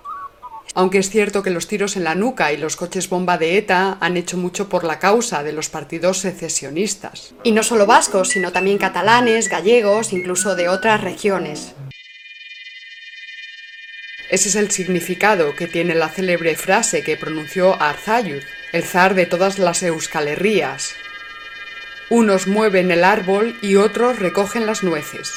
aunque 0.74 0.98
es 0.98 1.08
cierto 1.08 1.42
que 1.42 1.50
los 1.50 1.68
tiros 1.68 1.96
en 1.96 2.04
la 2.04 2.16
nuca 2.16 2.52
y 2.52 2.56
los 2.56 2.76
coches 2.76 3.08
bomba 3.08 3.38
de 3.38 3.56
ETA 3.56 3.96
han 4.00 4.16
hecho 4.16 4.36
mucho 4.36 4.68
por 4.68 4.84
la 4.84 4.98
causa 4.98 5.42
de 5.44 5.52
los 5.52 5.68
partidos 5.68 6.18
secesionistas. 6.18 7.34
Y 7.44 7.52
no 7.52 7.62
solo 7.62 7.86
vascos, 7.86 8.30
sino 8.30 8.52
también 8.52 8.78
catalanes, 8.78 9.48
gallegos, 9.48 10.12
incluso 10.12 10.56
de 10.56 10.68
otras 10.68 11.00
regiones. 11.00 11.74
Ese 14.30 14.48
es 14.48 14.56
el 14.56 14.72
significado 14.72 15.54
que 15.54 15.68
tiene 15.68 15.94
la 15.94 16.08
célebre 16.08 16.56
frase 16.56 17.04
que 17.04 17.16
pronunció 17.16 17.80
Arzayud, 17.80 18.42
el 18.72 18.82
zar 18.82 19.14
de 19.14 19.26
todas 19.26 19.60
las 19.60 19.82
euskalherrías. 19.82 20.94
Unos 22.10 22.48
mueven 22.48 22.90
el 22.90 23.04
árbol 23.04 23.56
y 23.62 23.76
otros 23.76 24.18
recogen 24.18 24.66
las 24.66 24.82
nueces. 24.82 25.30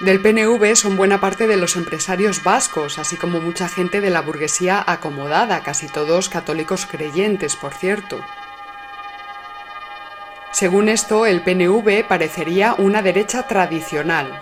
Del 0.00 0.20
PNV 0.20 0.76
son 0.76 0.98
buena 0.98 1.22
parte 1.22 1.46
de 1.46 1.56
los 1.56 1.74
empresarios 1.74 2.44
vascos, 2.44 2.98
así 2.98 3.16
como 3.16 3.40
mucha 3.40 3.66
gente 3.66 4.02
de 4.02 4.10
la 4.10 4.20
burguesía 4.20 4.84
acomodada, 4.86 5.62
casi 5.62 5.88
todos 5.88 6.28
católicos 6.28 6.84
creyentes, 6.84 7.56
por 7.56 7.72
cierto. 7.72 8.20
Según 10.52 10.90
esto, 10.90 11.24
el 11.24 11.40
PNV 11.40 12.06
parecería 12.06 12.74
una 12.74 13.00
derecha 13.00 13.44
tradicional, 13.44 14.38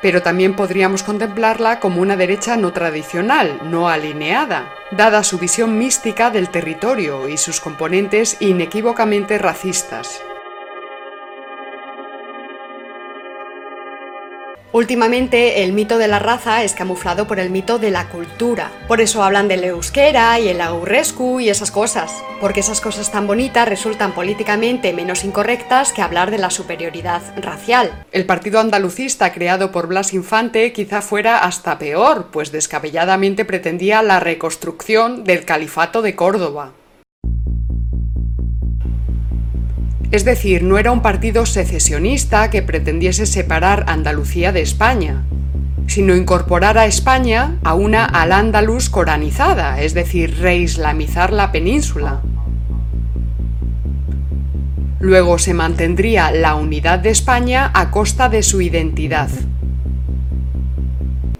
pero 0.00 0.22
también 0.22 0.56
podríamos 0.56 1.02
contemplarla 1.02 1.78
como 1.78 2.00
una 2.00 2.16
derecha 2.16 2.56
no 2.56 2.72
tradicional, 2.72 3.60
no 3.64 3.90
alineada, 3.90 4.74
dada 4.90 5.22
su 5.22 5.38
visión 5.38 5.76
mística 5.76 6.30
del 6.30 6.48
territorio 6.48 7.28
y 7.28 7.36
sus 7.36 7.60
componentes 7.60 8.38
inequívocamente 8.40 9.36
racistas. 9.36 10.22
Últimamente 14.74 15.62
el 15.62 15.72
mito 15.72 15.98
de 15.98 16.08
la 16.08 16.18
raza 16.18 16.64
es 16.64 16.72
camuflado 16.72 17.28
por 17.28 17.38
el 17.38 17.48
mito 17.48 17.78
de 17.78 17.92
la 17.92 18.08
cultura. 18.08 18.72
Por 18.88 19.00
eso 19.00 19.22
hablan 19.22 19.46
del 19.46 19.62
euskera 19.62 20.40
y 20.40 20.48
el 20.48 20.60
aurrescu 20.60 21.38
y 21.38 21.48
esas 21.48 21.70
cosas. 21.70 22.10
Porque 22.40 22.58
esas 22.58 22.80
cosas 22.80 23.12
tan 23.12 23.28
bonitas 23.28 23.68
resultan 23.68 24.14
políticamente 24.14 24.92
menos 24.92 25.22
incorrectas 25.22 25.92
que 25.92 26.02
hablar 26.02 26.32
de 26.32 26.38
la 26.38 26.50
superioridad 26.50 27.22
racial. 27.40 28.04
El 28.10 28.26
partido 28.26 28.58
andalucista 28.58 29.32
creado 29.32 29.70
por 29.70 29.86
Blas 29.86 30.12
Infante 30.12 30.72
quizá 30.72 31.02
fuera 31.02 31.38
hasta 31.38 31.78
peor, 31.78 32.30
pues 32.32 32.50
descabelladamente 32.50 33.44
pretendía 33.44 34.02
la 34.02 34.18
reconstrucción 34.18 35.22
del 35.22 35.44
califato 35.44 36.02
de 36.02 36.16
Córdoba. 36.16 36.72
Es 40.14 40.24
decir, 40.24 40.62
no 40.62 40.78
era 40.78 40.92
un 40.92 41.02
partido 41.02 41.44
secesionista 41.44 42.48
que 42.48 42.62
pretendiese 42.62 43.26
separar 43.26 43.84
Andalucía 43.88 44.52
de 44.52 44.60
España, 44.60 45.24
sino 45.88 46.14
incorporar 46.14 46.78
a 46.78 46.86
España 46.86 47.58
a 47.64 47.74
una 47.74 48.04
al-Ándalus 48.04 48.90
coranizada, 48.90 49.82
es 49.82 49.92
decir, 49.92 50.38
reislamizar 50.38 51.32
la 51.32 51.50
península. 51.50 52.20
Luego 55.00 55.40
se 55.40 55.52
mantendría 55.52 56.30
la 56.30 56.54
unidad 56.54 57.00
de 57.00 57.10
España 57.10 57.72
a 57.74 57.90
costa 57.90 58.28
de 58.28 58.44
su 58.44 58.60
identidad. 58.60 59.30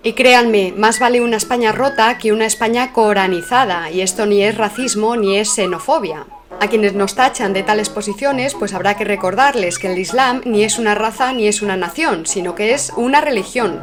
Y 0.03 0.15
créanme, 0.15 0.75
más 0.77 0.99
vale 0.99 1.21
una 1.21 1.37
España 1.37 1.71
rota 1.71 2.19
que 2.19 2.33
una 2.33 2.47
España 2.47 2.93
coranizada, 2.93 3.93
y 3.93 4.01
esto 4.01 4.27
ni 4.27 4.43
es 4.43 4.59
racismo 4.59 5.15
ni 5.15 5.37
es 5.37 5.55
xenofobia. 5.55 6.27
A 6.61 6.69
quienes 6.69 6.95
nos 6.95 7.15
tachan 7.15 7.53
de 7.53 7.63
tales 7.63 7.91
posiciones, 7.91 8.55
pues 8.55 8.75
habrá 8.75 8.97
que 8.97 9.05
recordarles 9.05 9.79
que 9.79 9.93
el 9.93 9.99
Islam 9.99 10.41
ni 10.45 10.65
es 10.65 10.79
una 10.79 10.95
raza 10.95 11.33
ni 11.33 11.47
es 11.47 11.63
una 11.63 11.77
nación, 11.77 12.27
sino 12.27 12.55
que 12.55 12.75
es 12.75 12.93
una 12.97 13.21
religión. 13.21 13.81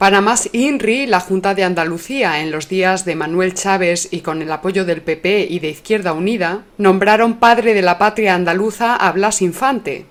Para 0.00 0.22
más 0.22 0.48
INRI, 0.52 1.06
la 1.06 1.20
Junta 1.20 1.54
de 1.54 1.62
Andalucía, 1.62 2.40
en 2.40 2.50
los 2.50 2.70
días 2.70 3.04
de 3.04 3.16
Manuel 3.16 3.52
Chávez 3.52 4.08
y 4.10 4.22
con 4.22 4.40
el 4.40 4.50
apoyo 4.50 4.86
del 4.86 5.02
PP 5.02 5.46
y 5.50 5.58
de 5.58 5.68
Izquierda 5.68 6.14
Unida, 6.14 6.62
nombraron 6.78 7.38
padre 7.38 7.74
de 7.74 7.82
la 7.82 7.98
patria 7.98 8.34
andaluza 8.34 8.96
a 8.96 9.12
Blas 9.12 9.42
Infante, 9.42 10.06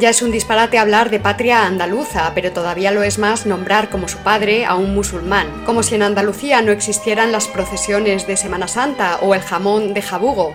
ya 0.00 0.08
es 0.08 0.22
un 0.22 0.30
disparate 0.30 0.78
hablar 0.78 1.10
de 1.10 1.20
patria 1.20 1.66
andaluza, 1.66 2.32
pero 2.34 2.52
todavía 2.52 2.90
lo 2.90 3.02
es 3.02 3.18
más 3.18 3.44
nombrar 3.44 3.90
como 3.90 4.08
su 4.08 4.16
padre 4.18 4.64
a 4.64 4.74
un 4.74 4.94
musulmán, 4.94 5.62
como 5.66 5.82
si 5.82 5.94
en 5.94 6.02
Andalucía 6.02 6.62
no 6.62 6.72
existieran 6.72 7.32
las 7.32 7.48
procesiones 7.48 8.26
de 8.26 8.38
Semana 8.38 8.66
Santa 8.66 9.18
o 9.20 9.34
el 9.34 9.42
jamón 9.42 9.92
de 9.92 10.00
jabugo. 10.00 10.54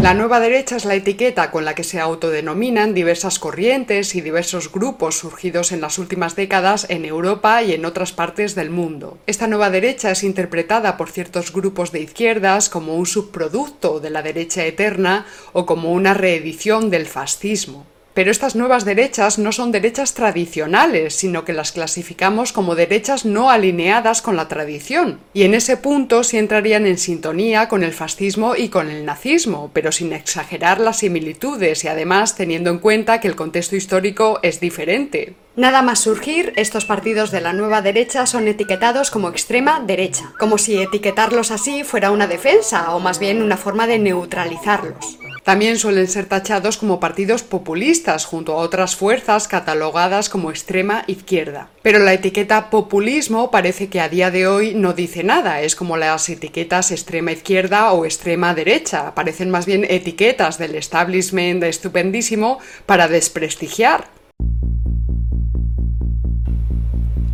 La 0.00 0.14
nueva 0.14 0.38
derecha 0.38 0.76
es 0.76 0.84
la 0.84 0.94
etiqueta 0.94 1.50
con 1.50 1.64
la 1.64 1.74
que 1.74 1.82
se 1.82 1.98
autodenominan 1.98 2.94
diversas 2.94 3.40
corrientes 3.40 4.14
y 4.14 4.20
diversos 4.20 4.70
grupos 4.70 5.18
surgidos 5.18 5.72
en 5.72 5.80
las 5.80 5.98
últimas 5.98 6.36
décadas 6.36 6.86
en 6.88 7.04
Europa 7.04 7.64
y 7.64 7.72
en 7.72 7.84
otras 7.84 8.12
partes 8.12 8.54
del 8.54 8.70
mundo. 8.70 9.18
Esta 9.26 9.48
nueva 9.48 9.70
derecha 9.70 10.12
es 10.12 10.22
interpretada 10.22 10.96
por 10.96 11.10
ciertos 11.10 11.52
grupos 11.52 11.90
de 11.90 12.00
izquierdas 12.00 12.68
como 12.68 12.94
un 12.94 13.06
subproducto 13.06 13.98
de 13.98 14.10
la 14.10 14.22
derecha 14.22 14.64
eterna 14.64 15.26
o 15.52 15.66
como 15.66 15.92
una 15.92 16.14
reedición 16.14 16.90
del 16.90 17.06
fascismo. 17.06 17.84
Pero 18.18 18.32
estas 18.32 18.56
nuevas 18.56 18.84
derechas 18.84 19.38
no 19.38 19.52
son 19.52 19.70
derechas 19.70 20.12
tradicionales, 20.12 21.14
sino 21.14 21.44
que 21.44 21.52
las 21.52 21.70
clasificamos 21.70 22.52
como 22.52 22.74
derechas 22.74 23.24
no 23.24 23.48
alineadas 23.48 24.22
con 24.22 24.34
la 24.34 24.48
tradición. 24.48 25.20
Y 25.32 25.44
en 25.44 25.54
ese 25.54 25.76
punto 25.76 26.24
sí 26.24 26.36
entrarían 26.36 26.84
en 26.84 26.98
sintonía 26.98 27.68
con 27.68 27.84
el 27.84 27.92
fascismo 27.92 28.56
y 28.56 28.70
con 28.70 28.90
el 28.90 29.04
nazismo, 29.04 29.70
pero 29.72 29.92
sin 29.92 30.12
exagerar 30.12 30.80
las 30.80 30.98
similitudes 30.98 31.84
y 31.84 31.86
además 31.86 32.34
teniendo 32.34 32.70
en 32.70 32.80
cuenta 32.80 33.20
que 33.20 33.28
el 33.28 33.36
contexto 33.36 33.76
histórico 33.76 34.40
es 34.42 34.58
diferente. 34.58 35.36
Nada 35.54 35.82
más 35.82 36.00
surgir, 36.00 36.52
estos 36.56 36.86
partidos 36.86 37.30
de 37.30 37.40
la 37.40 37.52
nueva 37.52 37.82
derecha 37.82 38.26
son 38.26 38.48
etiquetados 38.48 39.12
como 39.12 39.28
extrema 39.28 39.78
derecha, 39.78 40.32
como 40.40 40.58
si 40.58 40.82
etiquetarlos 40.82 41.52
así 41.52 41.84
fuera 41.84 42.10
una 42.10 42.26
defensa 42.26 42.96
o 42.96 42.98
más 42.98 43.20
bien 43.20 43.42
una 43.42 43.56
forma 43.56 43.86
de 43.86 44.00
neutralizarlos. 44.00 45.20
También 45.48 45.78
suelen 45.78 46.08
ser 46.08 46.26
tachados 46.26 46.76
como 46.76 47.00
partidos 47.00 47.42
populistas 47.42 48.26
junto 48.26 48.52
a 48.52 48.56
otras 48.56 48.96
fuerzas 48.96 49.48
catalogadas 49.48 50.28
como 50.28 50.50
extrema 50.50 51.04
izquierda. 51.06 51.70
Pero 51.80 52.00
la 52.00 52.12
etiqueta 52.12 52.68
populismo 52.68 53.50
parece 53.50 53.88
que 53.88 54.02
a 54.02 54.10
día 54.10 54.30
de 54.30 54.46
hoy 54.46 54.74
no 54.74 54.92
dice 54.92 55.24
nada, 55.24 55.62
es 55.62 55.74
como 55.74 55.96
las 55.96 56.28
etiquetas 56.28 56.90
extrema 56.90 57.32
izquierda 57.32 57.92
o 57.92 58.04
extrema 58.04 58.52
derecha, 58.52 59.14
parecen 59.14 59.48
más 59.48 59.64
bien 59.64 59.86
etiquetas 59.88 60.58
del 60.58 60.74
establishment 60.74 61.62
estupendísimo 61.62 62.58
para 62.84 63.08
desprestigiar. 63.08 64.04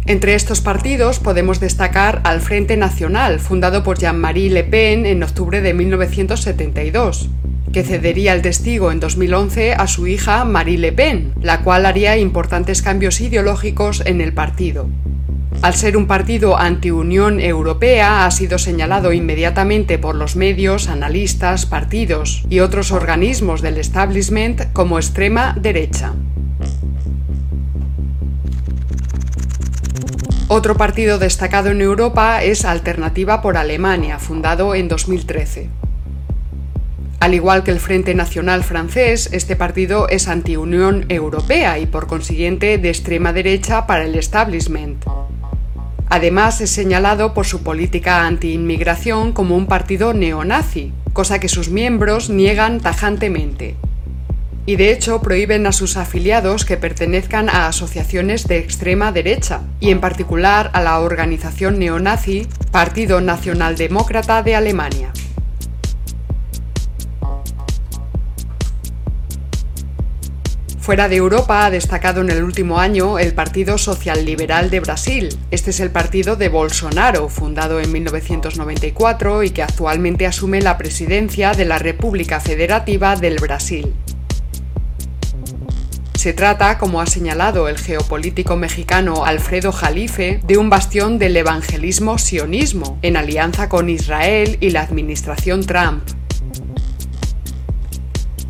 Entre 0.07 0.37
estos 0.37 0.61
partidos 0.61 1.19
podemos 1.19 1.59
destacar 1.59 2.21
al 2.23 2.41
Frente 2.41 2.77
Nacional, 2.77 3.41
fundado 3.41 3.83
por 3.83 3.99
Jean-Marie 3.99 4.51
Le 4.51 4.63
Pen 4.63 5.05
en 5.05 5.25
octubre 5.25 5.61
de 5.61 5.75
1972 5.75 7.29
que 7.75 7.83
cedería 7.83 8.33
el 8.35 8.41
testigo 8.41 8.93
en 8.93 9.01
2011 9.01 9.75
a 9.75 9.89
su 9.89 10.07
hija 10.07 10.45
Marie 10.45 10.79
Le 10.79 10.93
Pen, 10.93 11.35
la 11.43 11.63
cual 11.63 11.87
haría 11.87 12.17
importantes 12.17 12.83
cambios 12.83 13.21
ideológicos 13.21 14.01
en 14.07 14.21
el 14.21 14.33
partido. 14.33 14.89
Al 15.61 15.75
ser 15.75 15.97
un 15.97 16.07
partido 16.07 16.57
anti-Unión 16.57 17.41
Europea, 17.41 18.27
ha 18.27 18.31
sido 18.31 18.59
señalado 18.59 19.13
inmediatamente 19.13 19.99
por 19.99 20.15
los 20.15 20.37
medios, 20.37 20.89
analistas, 20.89 21.67
partidos 21.67 22.45
y 22.49 22.61
otros 22.61 22.93
organismos 22.93 23.61
del 23.61 23.79
establishment 23.79 24.73
como 24.73 24.99
extrema 24.99 25.57
derecha. 25.61 26.13
Otro 30.47 30.77
partido 30.77 31.19
destacado 31.19 31.71
en 31.71 31.81
Europa 31.81 32.45
es 32.45 32.65
Alternativa 32.65 33.43
por 33.43 33.57
Alemania, 33.57 34.21
fundado 34.21 34.77
en 34.77 34.87
2013. 34.87 35.71
Al 37.25 37.33
igual 37.33 37.65
que 37.65 37.71
el 37.71 37.81
Frente 37.81 38.15
Nacional 38.15 38.65
francés, 38.65 39.31
este 39.33 39.57
partido 39.57 40.11
es 40.11 40.29
anti-Unión 40.29 41.07
Europea 41.09 41.79
y 41.79 41.87
por 41.87 42.07
consiguiente 42.07 42.77
de 42.77 42.91
extrema 42.91 43.33
derecha 43.33 43.87
para 43.87 44.05
el 44.05 44.15
establishment. 44.15 45.03
Además 46.11 46.61
es 46.61 46.69
señalado 46.69 47.33
por 47.33 47.47
su 47.47 47.63
política 47.63 48.27
anti-inmigración 48.27 49.33
como 49.33 49.57
un 49.57 49.65
partido 49.65 50.13
neonazi, 50.13 50.93
cosa 51.15 51.39
que 51.39 51.49
sus 51.49 51.71
miembros 51.71 52.29
niegan 52.29 52.79
tajantemente 52.79 53.77
y 54.67 54.77
de 54.77 54.93
hecho 54.93 55.23
prohíben 55.23 55.67
a 55.67 55.73
sus 55.73 55.97
afiliados 55.97 56.67
que 56.67 56.77
pertenezcan 56.77 57.49
a 57.49 57.69
asociaciones 57.69 58.47
de 58.49 58.59
extrema 58.59 59.13
derecha, 59.13 59.61
y 59.81 59.91
en 59.91 60.01
particular 60.01 60.71
a 60.73 60.83
la 60.83 61.01
organización 61.01 61.79
neonazi 61.79 62.47
Partido 62.71 63.21
Nacionaldemócrata 63.21 64.43
de 64.43 64.57
Alemania. 64.57 65.13
Fuera 70.85 71.09
de 71.09 71.17
Europa 71.17 71.65
ha 71.65 71.71
destacado 71.71 72.21
en 72.21 72.29
el 72.29 72.45
último 72.45 72.79
año 72.79 73.19
el 73.19 73.33
Partido 73.33 73.79
Social 73.79 74.27
Liberal 74.27 74.69
de 74.69 74.81
Brasil. 74.81 75.35
Este 75.51 75.71
es 75.71 75.81
el 75.81 75.91
partido 75.91 76.37
de 76.37 76.51
Bolsonaro, 76.51 77.31
fundado 77.31 77.81
en 77.81 77.91
1994 77.91 79.45
y 79.45 79.51
que 79.51 79.63
actualmente 79.63 80.27
asume 80.27 80.61
la 80.61 80.77
presidencia 80.77 81.53
de 81.53 81.65
la 81.65 81.79
República 81.79 82.39
Federativa 82.39 83.17
del 83.17 83.37
Brasil. 83.37 83.95
Se 86.17 86.35
trata, 86.35 86.77
como 86.77 87.01
ha 87.01 87.07
señalado 87.07 87.67
el 87.71 87.79
geopolítico 87.79 88.57
mexicano 88.57 89.25
Alfredo 89.25 89.73
Jalife, 89.73 90.43
de 90.47 90.59
un 90.59 90.69
bastión 90.69 91.19
del 91.19 91.35
evangelismo 91.39 92.19
sionismo, 92.19 92.99
en 93.01 93.17
alianza 93.17 93.71
con 93.71 93.89
Israel 93.89 94.59
y 94.61 94.69
la 94.69 94.83
administración 94.83 95.65
Trump. 95.65 96.03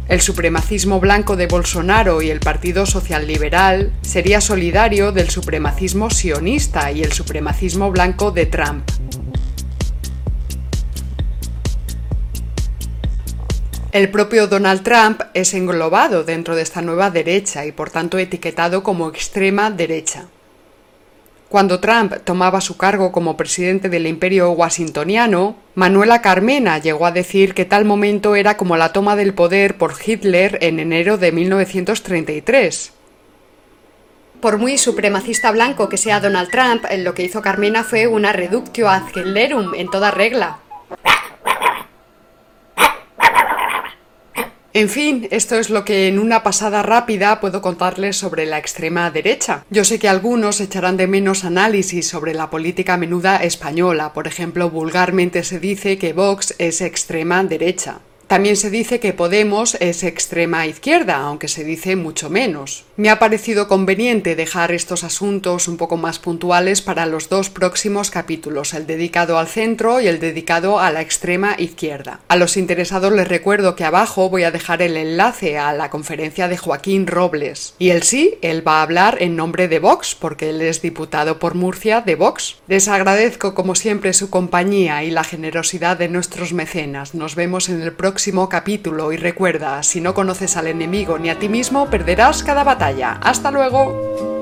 El 0.06 0.20
supremacismo 0.20 1.00
blanco 1.00 1.34
de 1.34 1.46
Bolsonaro 1.46 2.20
y 2.20 2.28
el 2.28 2.40
Partido 2.40 2.84
Social 2.84 3.26
Liberal 3.26 3.90
sería 4.02 4.42
solidario 4.42 5.12
del 5.12 5.30
supremacismo 5.30 6.10
sionista 6.10 6.92
y 6.92 7.02
el 7.02 7.12
supremacismo 7.12 7.90
blanco 7.90 8.30
de 8.30 8.44
Trump. 8.44 8.84
El 13.92 14.10
propio 14.10 14.46
Donald 14.46 14.82
Trump 14.82 15.22
es 15.32 15.54
englobado 15.54 16.22
dentro 16.22 16.54
de 16.54 16.62
esta 16.62 16.82
nueva 16.82 17.10
derecha 17.10 17.64
y 17.64 17.72
por 17.72 17.88
tanto 17.88 18.18
etiquetado 18.18 18.82
como 18.82 19.08
extrema 19.08 19.70
derecha. 19.70 20.26
Cuando 21.48 21.78
Trump 21.78 22.14
tomaba 22.24 22.60
su 22.60 22.76
cargo 22.76 23.12
como 23.12 23.36
presidente 23.36 23.88
del 23.88 24.06
imperio 24.06 24.50
washingtoniano, 24.52 25.56
Manuela 25.74 26.20
Carmena 26.20 26.78
llegó 26.78 27.06
a 27.06 27.12
decir 27.12 27.54
que 27.54 27.64
tal 27.64 27.84
momento 27.84 28.34
era 28.34 28.56
como 28.56 28.76
la 28.76 28.92
toma 28.92 29.14
del 29.14 29.34
poder 29.34 29.76
por 29.76 29.94
Hitler 30.04 30.58
en 30.62 30.80
enero 30.80 31.16
de 31.16 31.32
1933. 31.32 32.92
Por 34.40 34.58
muy 34.58 34.78
supremacista 34.78 35.50
blanco 35.52 35.88
que 35.88 35.96
sea 35.96 36.20
Donald 36.20 36.50
Trump, 36.50 36.84
lo 36.98 37.14
que 37.14 37.22
hizo 37.22 37.40
Carmena 37.40 37.84
fue 37.84 38.06
una 38.06 38.32
reductio 38.32 38.88
ad 38.88 39.02
Hitlerum 39.14 39.74
en 39.74 39.90
toda 39.90 40.10
regla. 40.10 40.58
En 44.76 44.88
fin, 44.88 45.28
esto 45.30 45.54
es 45.54 45.70
lo 45.70 45.84
que 45.84 46.08
en 46.08 46.18
una 46.18 46.42
pasada 46.42 46.82
rápida 46.82 47.38
puedo 47.38 47.62
contarles 47.62 48.16
sobre 48.16 48.44
la 48.44 48.58
extrema 48.58 49.08
derecha. 49.12 49.64
Yo 49.70 49.84
sé 49.84 50.00
que 50.00 50.08
algunos 50.08 50.60
echarán 50.60 50.96
de 50.96 51.06
menos 51.06 51.44
análisis 51.44 52.08
sobre 52.08 52.34
la 52.34 52.50
política 52.50 52.96
menuda 52.96 53.36
española. 53.36 54.12
Por 54.12 54.26
ejemplo, 54.26 54.70
vulgarmente 54.70 55.44
se 55.44 55.60
dice 55.60 55.96
que 55.96 56.12
Vox 56.12 56.56
es 56.58 56.80
extrema 56.80 57.44
derecha. 57.44 58.00
También 58.26 58.56
se 58.56 58.70
dice 58.70 59.00
que 59.00 59.12
Podemos 59.12 59.76
es 59.80 60.02
extrema 60.02 60.66
izquierda, 60.66 61.16
aunque 61.16 61.48
se 61.48 61.62
dice 61.62 61.94
mucho 61.94 62.30
menos. 62.30 62.84
Me 62.96 63.10
ha 63.10 63.18
parecido 63.18 63.68
conveniente 63.68 64.34
dejar 64.34 64.72
estos 64.72 65.04
asuntos 65.04 65.68
un 65.68 65.76
poco 65.76 65.96
más 65.96 66.18
puntuales 66.18 66.80
para 66.80 67.06
los 67.06 67.28
dos 67.28 67.50
próximos 67.50 68.10
capítulos, 68.10 68.72
el 68.72 68.86
dedicado 68.86 69.38
al 69.38 69.46
centro 69.46 70.00
y 70.00 70.06
el 70.06 70.20
dedicado 70.20 70.80
a 70.80 70.90
la 70.90 71.02
extrema 71.02 71.54
izquierda. 71.58 72.20
A 72.28 72.36
los 72.36 72.56
interesados 72.56 73.12
les 73.12 73.28
recuerdo 73.28 73.76
que 73.76 73.84
abajo 73.84 74.30
voy 74.30 74.44
a 74.44 74.50
dejar 74.50 74.80
el 74.82 74.96
enlace 74.96 75.58
a 75.58 75.72
la 75.72 75.90
conferencia 75.90 76.48
de 76.48 76.56
Joaquín 76.56 77.06
Robles. 77.06 77.74
Y 77.78 77.90
él 77.90 78.02
sí, 78.02 78.38
él 78.42 78.66
va 78.66 78.78
a 78.78 78.82
hablar 78.82 79.18
en 79.20 79.36
nombre 79.36 79.68
de 79.68 79.78
Vox, 79.78 80.14
porque 80.14 80.50
él 80.50 80.62
es 80.62 80.82
diputado 80.82 81.38
por 81.38 81.54
Murcia 81.54 82.00
de 82.00 82.14
Vox. 82.14 82.56
Les 82.68 82.88
agradezco 82.88 83.54
como 83.54 83.74
siempre 83.74 84.12
su 84.12 84.30
compañía 84.30 85.04
y 85.04 85.10
la 85.10 85.24
generosidad 85.24 85.98
de 85.98 86.08
nuestros 86.08 86.52
mecenas. 86.52 87.14
Nos 87.14 87.34
vemos 87.34 87.68
en 87.68 87.82
el 87.82 87.92
próximo 87.92 88.14
próximo 88.24 88.48
capítulo 88.48 89.12
y 89.12 89.18
recuerda, 89.18 89.82
si 89.82 90.00
no 90.00 90.14
conoces 90.14 90.56
al 90.56 90.66
enemigo 90.66 91.18
ni 91.18 91.28
a 91.28 91.38
ti 91.38 91.50
mismo, 91.50 91.90
perderás 91.90 92.42
cada 92.42 92.64
batalla. 92.64 93.18
¡Hasta 93.20 93.50
luego! 93.50 94.33